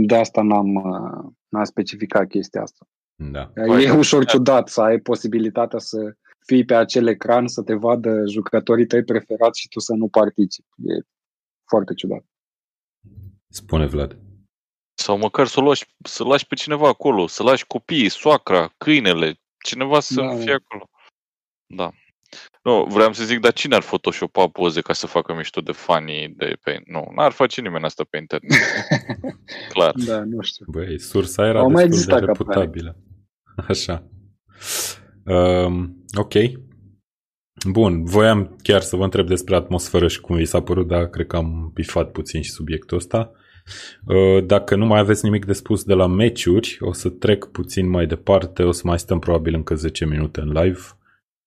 [0.07, 2.87] de asta n-am, uh, n-am specificat chestia asta.
[3.31, 3.51] Da.
[3.67, 3.95] Păi, e da.
[3.97, 5.99] ușor ciudat să ai posibilitatea să
[6.46, 10.68] fii pe acel ecran, să te vadă jucătorii tăi preferați și tu să nu participi.
[10.85, 11.00] E
[11.68, 12.24] foarte ciudat.
[13.48, 14.18] Spune Vlad.
[14.94, 19.40] Sau măcar să, o lași, să lași pe cineva acolo, să lași copiii, soacra, câinele,
[19.64, 20.55] cineva să Da, fie da.
[20.55, 20.88] acolo.
[21.66, 21.90] Da.
[22.62, 26.28] Nu, vreau să zic, dar cine ar photoshopa poze ca să facă mișto de fanii
[26.28, 26.81] de pe...
[26.87, 28.50] Nu, n-ar face nimeni asta pe internet.
[29.72, 29.94] Clar.
[30.07, 30.64] Da, nu știu.
[30.68, 32.61] Băi, sursa era Au mai destul de existat capcane.
[32.61, 32.96] reputabilă.
[33.68, 34.09] Așa.
[35.25, 36.33] Um, ok.
[37.71, 41.27] Bun, voiam chiar să vă întreb despre atmosferă și cum vi s-a părut, dar cred
[41.27, 43.31] că am pifat puțin și subiectul ăsta.
[44.07, 47.89] Uh, Dacă nu mai aveți nimic de spus de la meciuri, o să trec puțin
[47.89, 50.81] mai departe, o să mai stăm probabil încă 10 minute în live.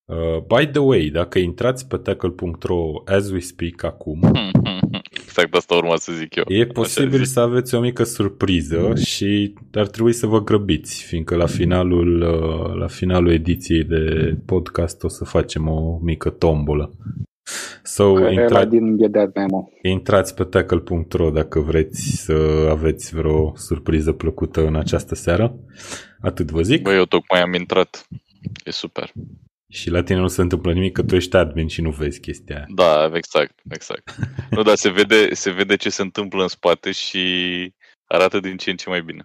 [0.06, 4.20] Uh, by the way, dacă intrați pe tackle.ro as we speak acum,
[5.38, 6.44] Exact asta urma să zic eu.
[6.48, 7.34] E Așa posibil zic.
[7.34, 12.76] să aveți o mică surpriză și ar trebui să vă grăbiți, fiindcă la finalul, uh,
[12.80, 16.92] la finalul ediției de podcast o să facem o mică tombolă.
[17.84, 19.70] So, Că intra, ăla din get that memo.
[19.82, 25.56] intrați pe tackle.ro dacă vreți să aveți vreo surpriză plăcută în această seară.
[26.22, 26.82] Atât vă zic.
[26.82, 28.08] Bă, eu tocmai am intrat.
[28.64, 29.12] E super.
[29.76, 32.56] Și la tine nu se întâmplă nimic că tu ești admin și nu vezi chestia
[32.56, 32.66] aia.
[32.76, 34.16] Da, exact, exact.
[34.50, 37.24] Nu, dar se vede, se vede ce se întâmplă în spate și
[38.06, 39.24] arată din ce în ce mai bine.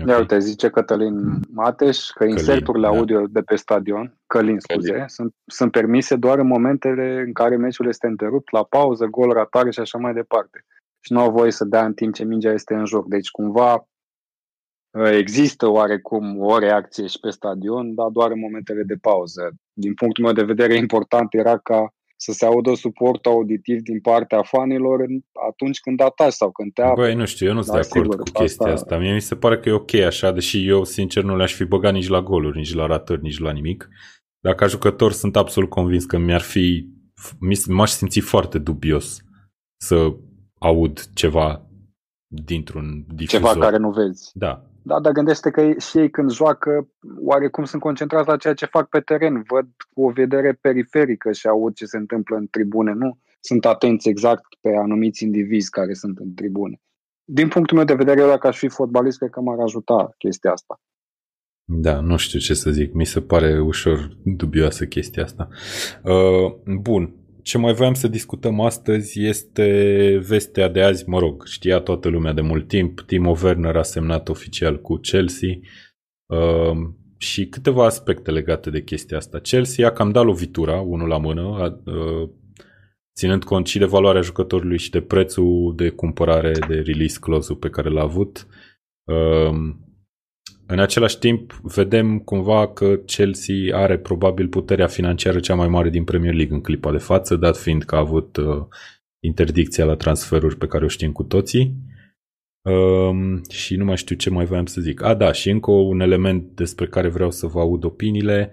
[0.00, 0.08] Ok.
[0.08, 2.96] Ia uite, zice Cătălin Mateș că inserturile da.
[2.96, 5.06] audio de pe stadion, Călin, scuze, Călin.
[5.06, 9.70] sunt, sunt permise doar în momentele în care meciul este întrerupt, la pauză, gol, ratare
[9.70, 10.64] și așa mai departe.
[11.00, 13.08] Și nu au voie să dea în timp ce mingea este în joc.
[13.08, 13.82] Deci, cumva, uh,
[15.02, 19.54] există oarecum o reacție și pe stadion, dar doar în momentele de pauză.
[19.72, 24.42] Din punctul meu de vedere, important era ca să se audă suport auditiv din partea
[24.42, 25.00] fanilor
[25.48, 27.00] atunci când atași sau când te apă.
[27.00, 28.84] Băi, nu știu, eu nu sunt da, de acord sigur, cu chestia asta.
[28.84, 28.98] asta.
[28.98, 31.92] Mie mi se pare că e ok așa, deși eu, sincer, nu le-aș fi băgat
[31.92, 33.88] nici la goluri, nici la ratări, nici la nimic.
[34.40, 36.88] Dar ca jucător sunt absolut convins că mi-ar fi,
[37.68, 39.24] m-aș simți foarte dubios
[39.76, 40.14] să
[40.58, 41.66] aud ceva
[42.44, 43.50] dintr-un difuzor.
[43.50, 44.30] Ceva care nu vezi.
[44.34, 44.68] Da.
[44.82, 46.88] Da, dar gândește că și ei când joacă,
[47.22, 51.46] oarecum sunt concentrați la ceea ce fac pe teren, văd cu o vedere periferică și
[51.46, 56.18] aud ce se întâmplă în tribune, nu sunt atenți exact pe anumiți indivizi care sunt
[56.18, 56.80] în tribune.
[57.24, 60.52] Din punctul meu de vedere, eu dacă aș fi fotbalist, cred că m-ar ajuta chestia
[60.52, 60.80] asta.
[61.64, 62.92] Da, nu știu ce să zic.
[62.92, 65.48] Mi se pare ușor dubioasă chestia asta.
[66.02, 67.14] Uh, bun.
[67.44, 72.32] Ce mai voiam să discutăm astăzi este vestea de azi, mă rog, știa toată lumea
[72.32, 73.00] de mult timp.
[73.00, 75.58] Timo Werner a semnat oficial cu Chelsea
[76.26, 76.76] uh,
[77.16, 79.38] și câteva aspecte legate de chestia asta.
[79.38, 81.42] Chelsea a cam dat lovitura, unul la mână,
[81.84, 82.28] uh,
[83.16, 87.70] ținând cont și de valoarea jucătorului și de prețul de cumpărare, de release clause pe
[87.70, 88.46] care l-a avut.
[89.04, 89.74] Uh,
[90.66, 96.04] în același timp, vedem cumva că Chelsea are probabil puterea financiară cea mai mare din
[96.04, 98.62] Premier League în clipa de față, dat fiind că a avut uh,
[99.20, 101.74] interdicția la transferuri pe care o știm cu toții.
[102.62, 105.02] Um, și nu mai știu ce mai voiam să zic.
[105.02, 108.52] A, da, și încă un element despre care vreau să vă aud opiniile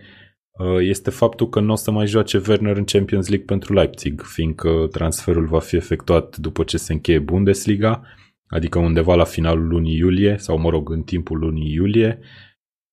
[0.52, 4.21] uh, este faptul că nu o să mai joace Werner în Champions League pentru Leipzig,
[4.21, 8.04] fiindcă transferul va fi efectuat după ce se încheie Bundesliga
[8.51, 12.19] adică undeva la finalul lunii iulie, sau mă rog, în timpul lunii iulie,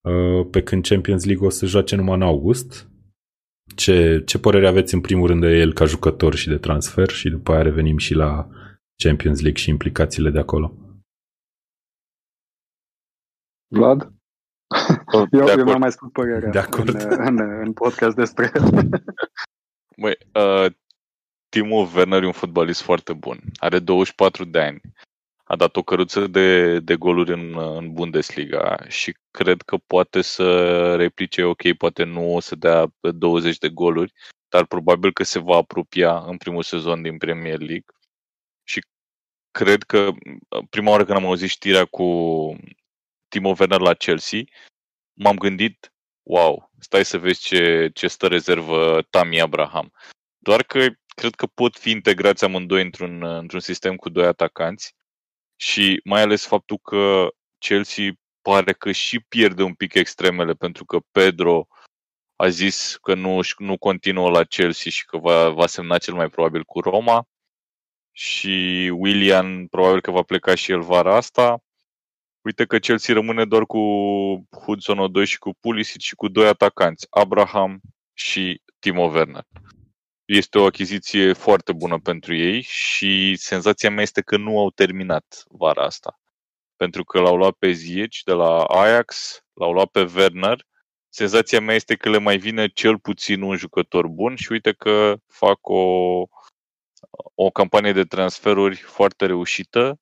[0.01, 2.91] uh, pe când Champions League o să joace numai în august.
[3.77, 7.29] Ce, ce părere aveți în primul rând de el ca jucător și de transfer și
[7.29, 8.49] după aia revenim și la
[9.03, 10.75] Champions League și implicațiile de acolo?
[13.75, 14.13] Vlad?
[15.13, 16.89] Oh, eu, eu mi-am mai spus părerea de acord.
[16.89, 18.53] În, în, în podcast despre
[20.01, 20.73] Băi, uh,
[21.49, 23.39] Timo Werner e un fotbalist foarte bun.
[23.57, 24.81] Are 24 de ani
[25.49, 30.97] a dat o căruță de, de goluri în, în Bundesliga și cred că poate să
[30.97, 34.13] replice, ok, poate nu o să dea 20 de goluri,
[34.49, 37.95] dar probabil că se va apropia în primul sezon din Premier League.
[38.65, 38.81] Și
[39.51, 40.11] cred că
[40.71, 42.05] prima oară când am auzit știrea cu
[43.29, 44.41] Timo Werner la Chelsea,
[45.13, 49.93] m-am gândit, wow, stai să vezi ce, ce stă rezervă Tammy Abraham.
[50.39, 54.97] Doar că cred că pot fi integrați amândoi într-un, într-un sistem cu doi atacanți
[55.61, 60.99] și mai ales faptul că Chelsea pare că și pierde un pic extremele pentru că
[61.11, 61.67] Pedro
[62.37, 66.29] a zis că nu, nu continuă la Chelsea și că va, va semna cel mai
[66.29, 67.27] probabil cu Roma
[68.13, 68.49] și
[68.95, 71.63] William probabil că va pleca și el vara asta.
[72.41, 73.81] Uite că Chelsea rămâne doar cu
[74.65, 77.81] Hudson Odoi și cu Pulisic și cu doi atacanți, Abraham
[78.13, 79.45] și Timo Werner
[80.29, 85.45] este o achiziție foarte bună pentru ei și senzația mea este că nu au terminat
[85.49, 86.21] vara asta.
[86.77, 90.67] Pentru că l-au luat pe Ziyech de la Ajax, l-au luat pe Werner.
[91.09, 95.17] Senzația mea este că le mai vine cel puțin un jucător bun și uite că
[95.27, 96.23] fac o,
[97.35, 100.01] o campanie de transferuri foarte reușită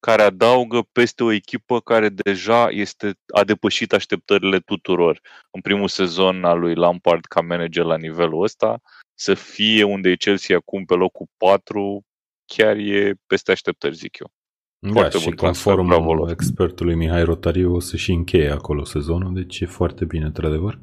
[0.00, 5.20] care adaugă peste o echipă care deja este, a depășit așteptările tuturor.
[5.50, 8.80] În primul sezon al lui Lampard ca manager la nivelul ăsta,
[9.14, 12.04] să fie unde e Chelsea acum pe locul 4,
[12.44, 14.32] chiar e peste așteptări, zic eu.
[14.78, 19.34] Da, foarte și bun conform transfer, expertului Mihai Rotariu o să și încheie acolo sezonul,
[19.34, 20.80] deci e foarte bine, într-adevăr.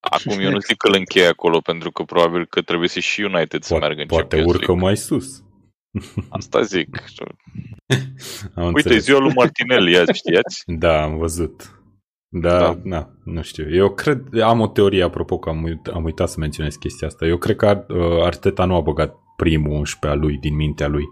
[0.00, 3.20] Acum eu nu zic că îl încheie acolo, pentru că probabil că trebuie să și
[3.20, 5.42] United poate, să meargă în Poate Champions urcă mai sus.
[6.28, 6.88] Asta zic.
[8.54, 9.04] Am Uite, înțeles.
[9.04, 10.62] ziua lui Martinelli, azi știați?
[10.66, 11.83] Da, am văzut.
[12.36, 13.74] Da, da, na, nu știu.
[13.74, 17.26] Eu cred, am o teorie, apropo că am, uit, am uitat să menționez chestia asta.
[17.26, 21.04] Eu cred că uh, Arteta nu a băgat primul 11 a lui din mintea lui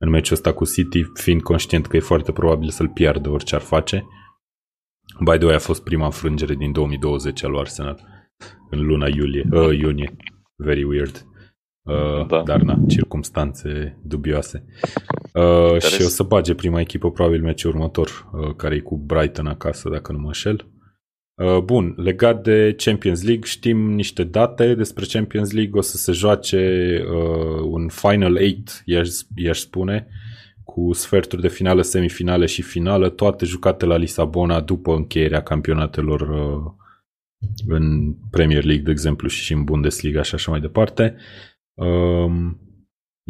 [0.00, 3.60] în meciul ăsta cu City, fiind conștient că e foarte probabil să-l piardă orice ar
[3.60, 4.06] face.
[5.24, 8.06] By the way, a fost prima înfrângere din 2020 al lui Arsenal
[8.70, 10.16] în luna iulie, uh, iunie.
[10.56, 11.26] Very weird.
[11.82, 12.42] Uh, da.
[12.42, 14.64] Dar na, circumstanțe dubioase.
[15.38, 19.46] Uh, și o să bage prima echipă probabil meciul următor, uh, care e cu Brighton
[19.46, 20.66] acasă, dacă nu mă înșel.
[21.34, 25.78] Uh, bun, legat de Champions League, știm niște date despre Champions League.
[25.78, 26.58] O să se joace
[27.10, 30.08] uh, un Final 8, i-aș, i-aș spune,
[30.64, 36.72] cu sferturi de finală, semifinale și finală, toate jucate la Lisabona după încheierea campionatelor uh,
[37.66, 41.16] în Premier League, de exemplu, și în Bundesliga și așa mai departe.
[41.74, 42.60] Um,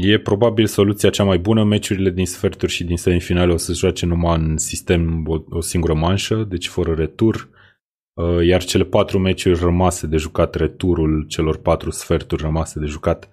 [0.00, 1.64] E probabil soluția cea mai bună.
[1.64, 5.60] Meciurile din sferturi și din semifinale o să se joace numai în sistem o, o
[5.60, 7.48] singură manșă, deci fără retur.
[8.14, 13.28] Uh, iar cele patru meciuri rămase de jucat, returul celor patru sferturi rămase de jucat,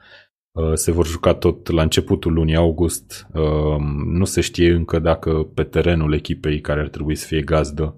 [0.52, 3.28] uh, se vor juca tot la începutul lunii august.
[3.34, 7.96] Uh, nu se știe încă dacă pe terenul echipei care ar trebui să fie gazdă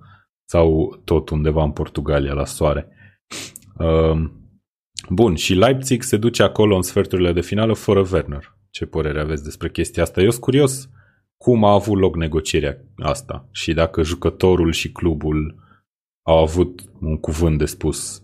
[0.49, 2.87] sau tot undeva în Portugalia la soare.
[5.09, 8.56] Bun, și Leipzig se duce acolo în sferturile de finală fără Werner.
[8.69, 10.21] Ce părere aveți despre chestia asta?
[10.21, 10.89] Eu sunt curios
[11.37, 15.55] cum a avut loc negocierea asta și dacă jucătorul și clubul
[16.25, 18.23] au avut un cuvânt de spus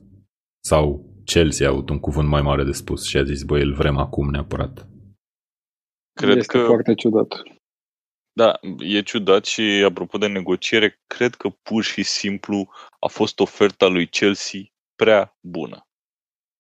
[0.63, 3.73] sau Chelsea a avut un cuvânt mai mare de spus și a zis, băi, îl
[3.73, 4.87] vrem acum neapărat.
[6.13, 6.65] Cred este că...
[6.65, 7.43] foarte ciudat.
[8.35, 12.69] Da, e ciudat și apropo de negociere, cred că pur și simplu
[12.99, 14.61] a fost oferta lui Chelsea
[14.95, 15.87] prea bună.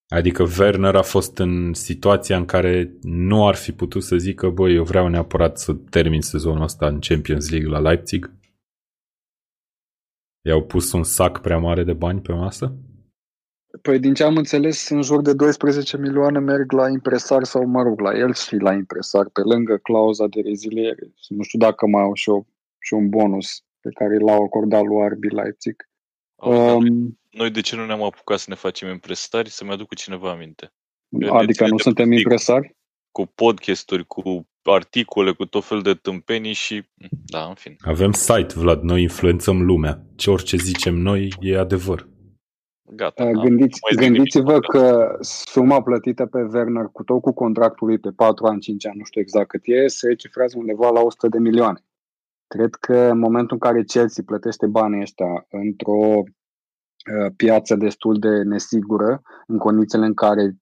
[0.07, 4.75] Adică Werner a fost în situația în care nu ar fi putut să zică, băi,
[4.75, 8.31] eu vreau neapărat să termin sezonul ăsta în Champions League la Leipzig?
[10.45, 12.75] I-au pus un sac prea mare de bani pe masă?
[13.81, 17.81] Păi din ce am înțeles, în jur de 12 milioane merg la impresar sau, mă
[17.81, 21.13] rog, la el și la impresar, pe lângă clauza de reziliere.
[21.27, 22.43] Nu știu dacă mai au și, o,
[22.79, 25.75] și un bonus pe care l-au acordat lui Arbi Leipzig.
[26.45, 29.49] Um, noi de ce nu ne-am apucat să ne facem impresari?
[29.49, 30.73] Să-mi aduc cu cineva aminte.
[31.29, 32.75] Adică nu suntem impresari?
[33.11, 36.83] Cu podcasturi, cu articole, cu tot fel de tâmpenii și...
[37.25, 37.75] Da, în fin.
[37.79, 40.05] Avem site, Vlad, noi influențăm lumea.
[40.15, 42.07] Ce orice zicem noi e adevăr.
[42.95, 43.31] Gata.
[43.31, 48.59] Gândiți, gândiți-vă că suma plătită pe Werner cu tot cu contractul lui pe 4 ani,
[48.59, 51.83] 5 ani, nu știu exact cât e, se cifrează undeva la 100 de milioane.
[52.55, 58.41] Cred că în momentul în care Chelsea plătește banii ăștia într-o uh, piață destul de
[58.41, 60.55] nesigură, în condițiile în care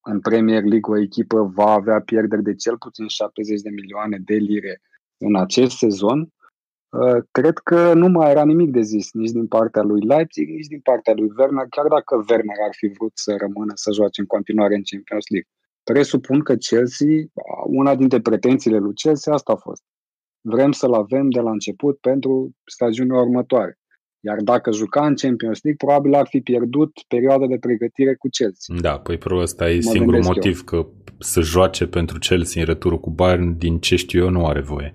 [0.00, 4.34] în Premier League o echipă va avea pierderi de cel puțin 70 de milioane de
[4.34, 4.80] lire
[5.16, 9.82] în acest sezon, uh, cred că nu mai era nimic de zis nici din partea
[9.82, 13.72] lui Leipzig, nici din partea lui Werner, chiar dacă Werner ar fi vrut să rămână
[13.74, 15.50] să joace în continuare în Champions League.
[15.82, 17.16] Presupun că Chelsea,
[17.64, 19.82] una dintre pretențiile lui Chelsea asta a fost.
[20.48, 23.78] Vrem să-l avem de la început pentru stagiunea următoare.
[24.20, 28.76] Iar dacă juca în Champions League, probabil ar fi pierdut perioada de pregătire cu Chelsea.
[28.80, 30.64] Da, păi probabil ăsta e mă singurul motiv, eu.
[30.64, 30.88] că
[31.18, 34.94] să joace pentru Chelsea în returul cu Bayern, din ce știu eu, nu are voie.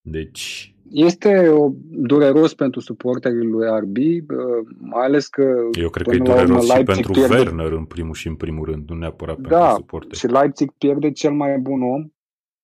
[0.00, 0.74] Deci...
[0.90, 3.96] Este o, dureros pentru suporterii lui RB,
[4.78, 5.42] mai ales că...
[5.72, 7.34] Eu cred că e dureros și pentru pierde...
[7.34, 10.18] Werner în primul și în primul rând, nu neapărat da, pentru suporteri.
[10.18, 12.10] și Leipzig pierde cel mai bun om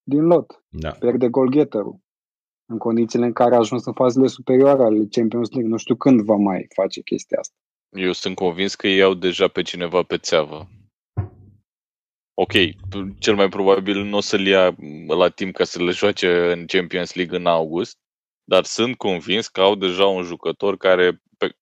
[0.09, 0.65] din lot.
[0.69, 0.91] Da.
[0.91, 2.01] Pierde golgheterul
[2.67, 5.71] în condițiile în care a ajuns în fazele superioare ale Champions League.
[5.71, 7.55] Nu știu când va mai face chestia asta.
[7.97, 10.69] Eu sunt convins că ei au deja pe cineva pe țeavă.
[12.35, 12.53] Ok,
[13.19, 17.15] cel mai probabil nu o să-l ia la timp ca să le joace în Champions
[17.15, 17.99] League în august,
[18.45, 21.57] dar sunt convins că au deja un jucător care pe,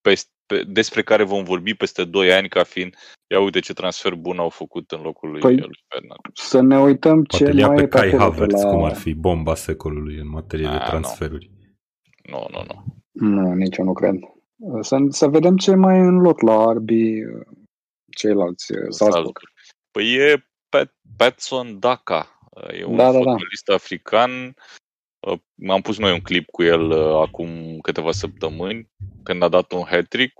[0.00, 0.14] pe,
[0.46, 2.94] pe, despre care vom vorbi peste 2 ani ca fiind
[3.26, 6.20] ia uite ce transfer bun au făcut în locul lui, păi, lui Fernand.
[6.32, 8.70] Să ne uităm Poate ce mai pe Kai Havertz, la...
[8.70, 11.50] cum ar fi bomba secolului în materie A, de transferuri.
[12.22, 12.84] Nu, nu, nu.
[13.12, 14.14] Nu, nici eu nu cred.
[14.80, 17.22] Să, să vedem ce mai e în lot la Arbi
[18.16, 19.38] ceilalți Salzburg.
[19.90, 22.40] Păi e Pat, Patson Daka.
[22.72, 23.74] E un da, fotbalist da, da.
[23.74, 24.54] african.
[25.68, 28.90] Am pus noi un clip cu el acum câteva săptămâni,
[29.22, 30.32] când a dat un hat-trick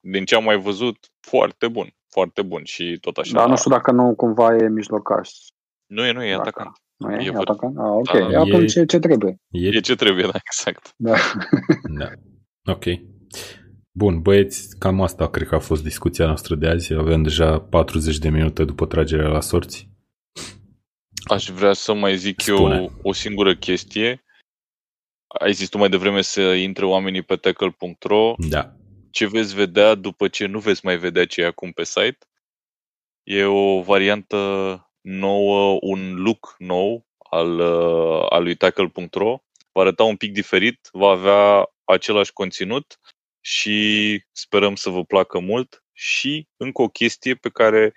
[0.00, 1.94] din ce am mai văzut, foarte bun.
[2.08, 3.32] Foarte bun și tot așa.
[3.32, 5.30] Dar nu știu dacă nu cumva e mijlocaș.
[5.86, 6.80] Nu e, nu e atacant.
[6.96, 7.78] Nu e, e atacant?
[7.78, 8.30] Ah, ok.
[8.30, 9.36] Da, Atunci e, ce trebuie.
[9.50, 10.92] E, e ce trebuie, da, exact.
[10.96, 11.14] Da.
[12.00, 12.10] da.
[12.72, 12.84] Ok.
[13.92, 16.94] Bun, băieți, cam asta cred că a fost discuția noastră de azi.
[16.94, 19.90] Avem deja 40 de minute după tragerea la sorți.
[21.28, 22.76] Aș vrea să mai zic Spune.
[22.76, 24.24] eu o singură chestie.
[25.26, 28.34] Ai zis tu mai devreme să intre oamenii pe tackle.ro.
[28.48, 28.76] Da
[29.16, 32.18] ce veți vedea după ce nu veți mai vedea ce e acum pe site.
[33.22, 34.38] E o variantă
[35.00, 39.38] nouă, un look nou al, uh, al lui tackle.ro.
[39.72, 43.00] Va arăta un pic diferit, va avea același conținut
[43.40, 43.78] și
[44.32, 45.84] sperăm să vă placă mult.
[45.92, 47.94] Și încă o chestie pe care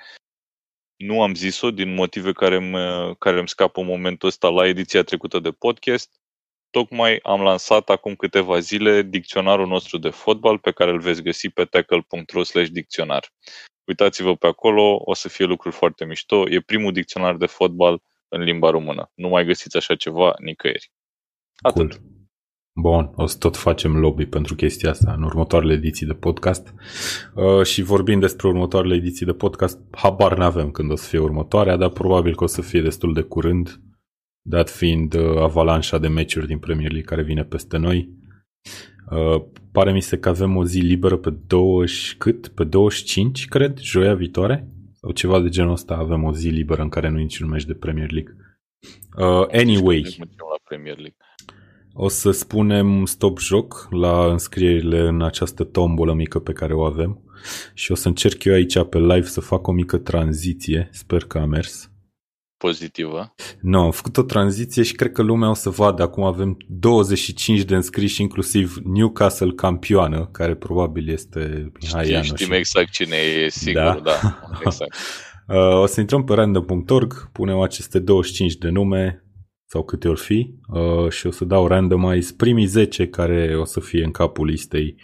[0.99, 5.03] nu am zis-o din motive care îmi, care îmi scapă în momentul ăsta la ediția
[5.03, 6.19] trecută de podcast
[6.69, 11.49] tocmai am lansat acum câteva zile dicționarul nostru de fotbal pe care îl veți găsi
[11.49, 12.41] pe tackle.ro
[12.71, 13.33] dicționar.
[13.83, 16.49] Uitați-vă pe acolo, o să fie lucruri foarte mișto.
[16.49, 19.11] E primul dicționar de fotbal în limba română.
[19.15, 20.91] Nu mai găsiți așa ceva nicăieri.
[21.61, 21.93] Atât.
[21.93, 22.18] Cool.
[22.73, 26.73] Bun, o să tot facem lobby pentru chestia asta în următoarele ediții de podcast.
[27.33, 31.75] Uh, și vorbind despre următoarele ediții de podcast, habar n-avem când o să fie următoarea,
[31.75, 33.81] dar probabil că o să fie destul de curând,
[34.41, 38.09] dat fiind uh, avalanșa de meciuri din Premier League care vine peste noi.
[39.09, 42.47] Uh, pare mi se că avem o zi liberă pe 20, cât?
[42.47, 44.67] Pe 25, cred, joia viitoare?
[44.93, 47.65] Sau ceva de genul ăsta, avem o zi liberă în care nu e niciun meci
[47.65, 48.35] de Premier League.
[49.17, 50.01] Uh, anyway.
[50.19, 51.17] La Premier League.
[52.01, 57.19] O să spunem stop joc la înscrierile în această tombolă mică pe care o avem
[57.73, 61.37] și o să încerc eu aici pe live să fac o mică tranziție, sper că
[61.37, 61.91] a mers.
[62.57, 63.33] Pozitivă?
[63.61, 66.03] Nu, no, am făcut o tranziție și cred că lumea o să vadă.
[66.03, 72.91] Acum avem 25 de înscriși, inclusiv Newcastle campioană, care probabil este Mihai Știm, știm exact
[72.91, 73.99] cine e, sigur, da.
[74.03, 74.95] da exact.
[75.47, 79.23] Uh, o să intrăm pe random.org, punem aceste 25 de nume,
[79.71, 83.79] sau câte ori fi uh, și o să dau randomize primii 10 care o să
[83.79, 84.95] fie în capul listei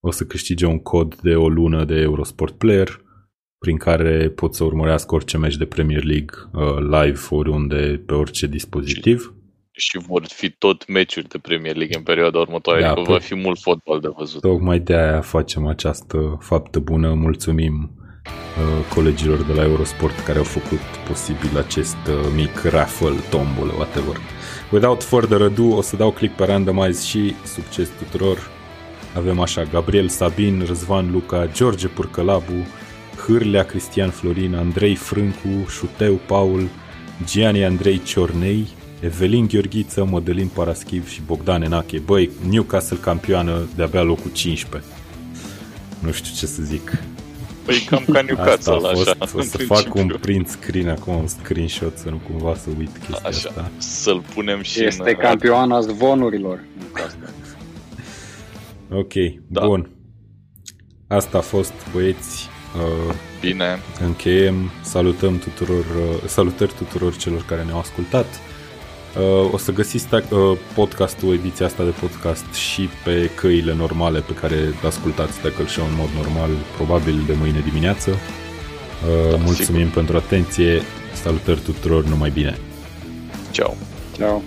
[0.00, 3.00] o să câștige un cod de o lună de Eurosport Player
[3.58, 8.46] prin care pot să urmărească orice meci de Premier League uh, live oriunde pe orice
[8.46, 9.34] dispozitiv.
[9.70, 13.18] Și, și vor fi tot meciuri de Premier League în perioada următoare, da, adică va
[13.18, 14.40] fi mult fotbal de văzut.
[14.40, 17.14] Tocmai de aia facem această faptă bună.
[17.14, 17.99] Mulțumim Uh,
[18.94, 24.16] colegilor de la Eurosport care au făcut posibil acest uh, mic raffle, tombole, whatever.
[24.70, 28.38] Without further ado, o să dau click pe randomize și succes tuturor.
[29.16, 32.66] Avem așa Gabriel Sabin, Răzvan Luca, George Purcălabu,
[33.26, 36.68] Hârlea Cristian Florin, Andrei Frâncu, Șuteu Paul,
[37.24, 38.68] Gianni Andrei Ciornei,
[39.00, 41.98] Evelin Gheorghiță, Mădălin Paraschiv și Bogdan Enache.
[41.98, 44.90] Băi, Newcastle campioană de-abia locul 15.
[45.98, 46.98] Nu știu ce să zic.
[47.64, 49.14] Păi cam ca Newcastle, asta așa.
[49.18, 52.90] Fost, o să fac un print screen acum, un screenshot, să nu cumva să uit
[53.06, 53.48] chestia așa.
[53.48, 53.70] asta.
[53.78, 55.16] Să-l punem și Este în...
[55.16, 56.60] campioana zvonurilor.
[59.00, 59.12] ok,
[59.46, 59.66] da.
[59.66, 59.90] bun.
[61.08, 62.48] Asta a fost, băieți.
[62.76, 63.78] Uh, Bine.
[64.04, 64.70] Încheiem.
[64.82, 68.26] Salutăm tuturor, uh, salutări tuturor celor care ne-au ascultat.
[69.16, 74.32] Uh, o să găsiți uh, podcastul, ediția asta de podcast și pe căile normale pe
[74.32, 78.10] care ascultați Tackle Show în mod normal, probabil de mâine dimineață.
[78.10, 79.94] Uh, da, mulțumim sigur.
[79.94, 80.82] pentru atenție,
[81.22, 82.58] salutări tuturor, numai bine!
[83.50, 83.74] Ciao!
[84.16, 84.42] Ciao!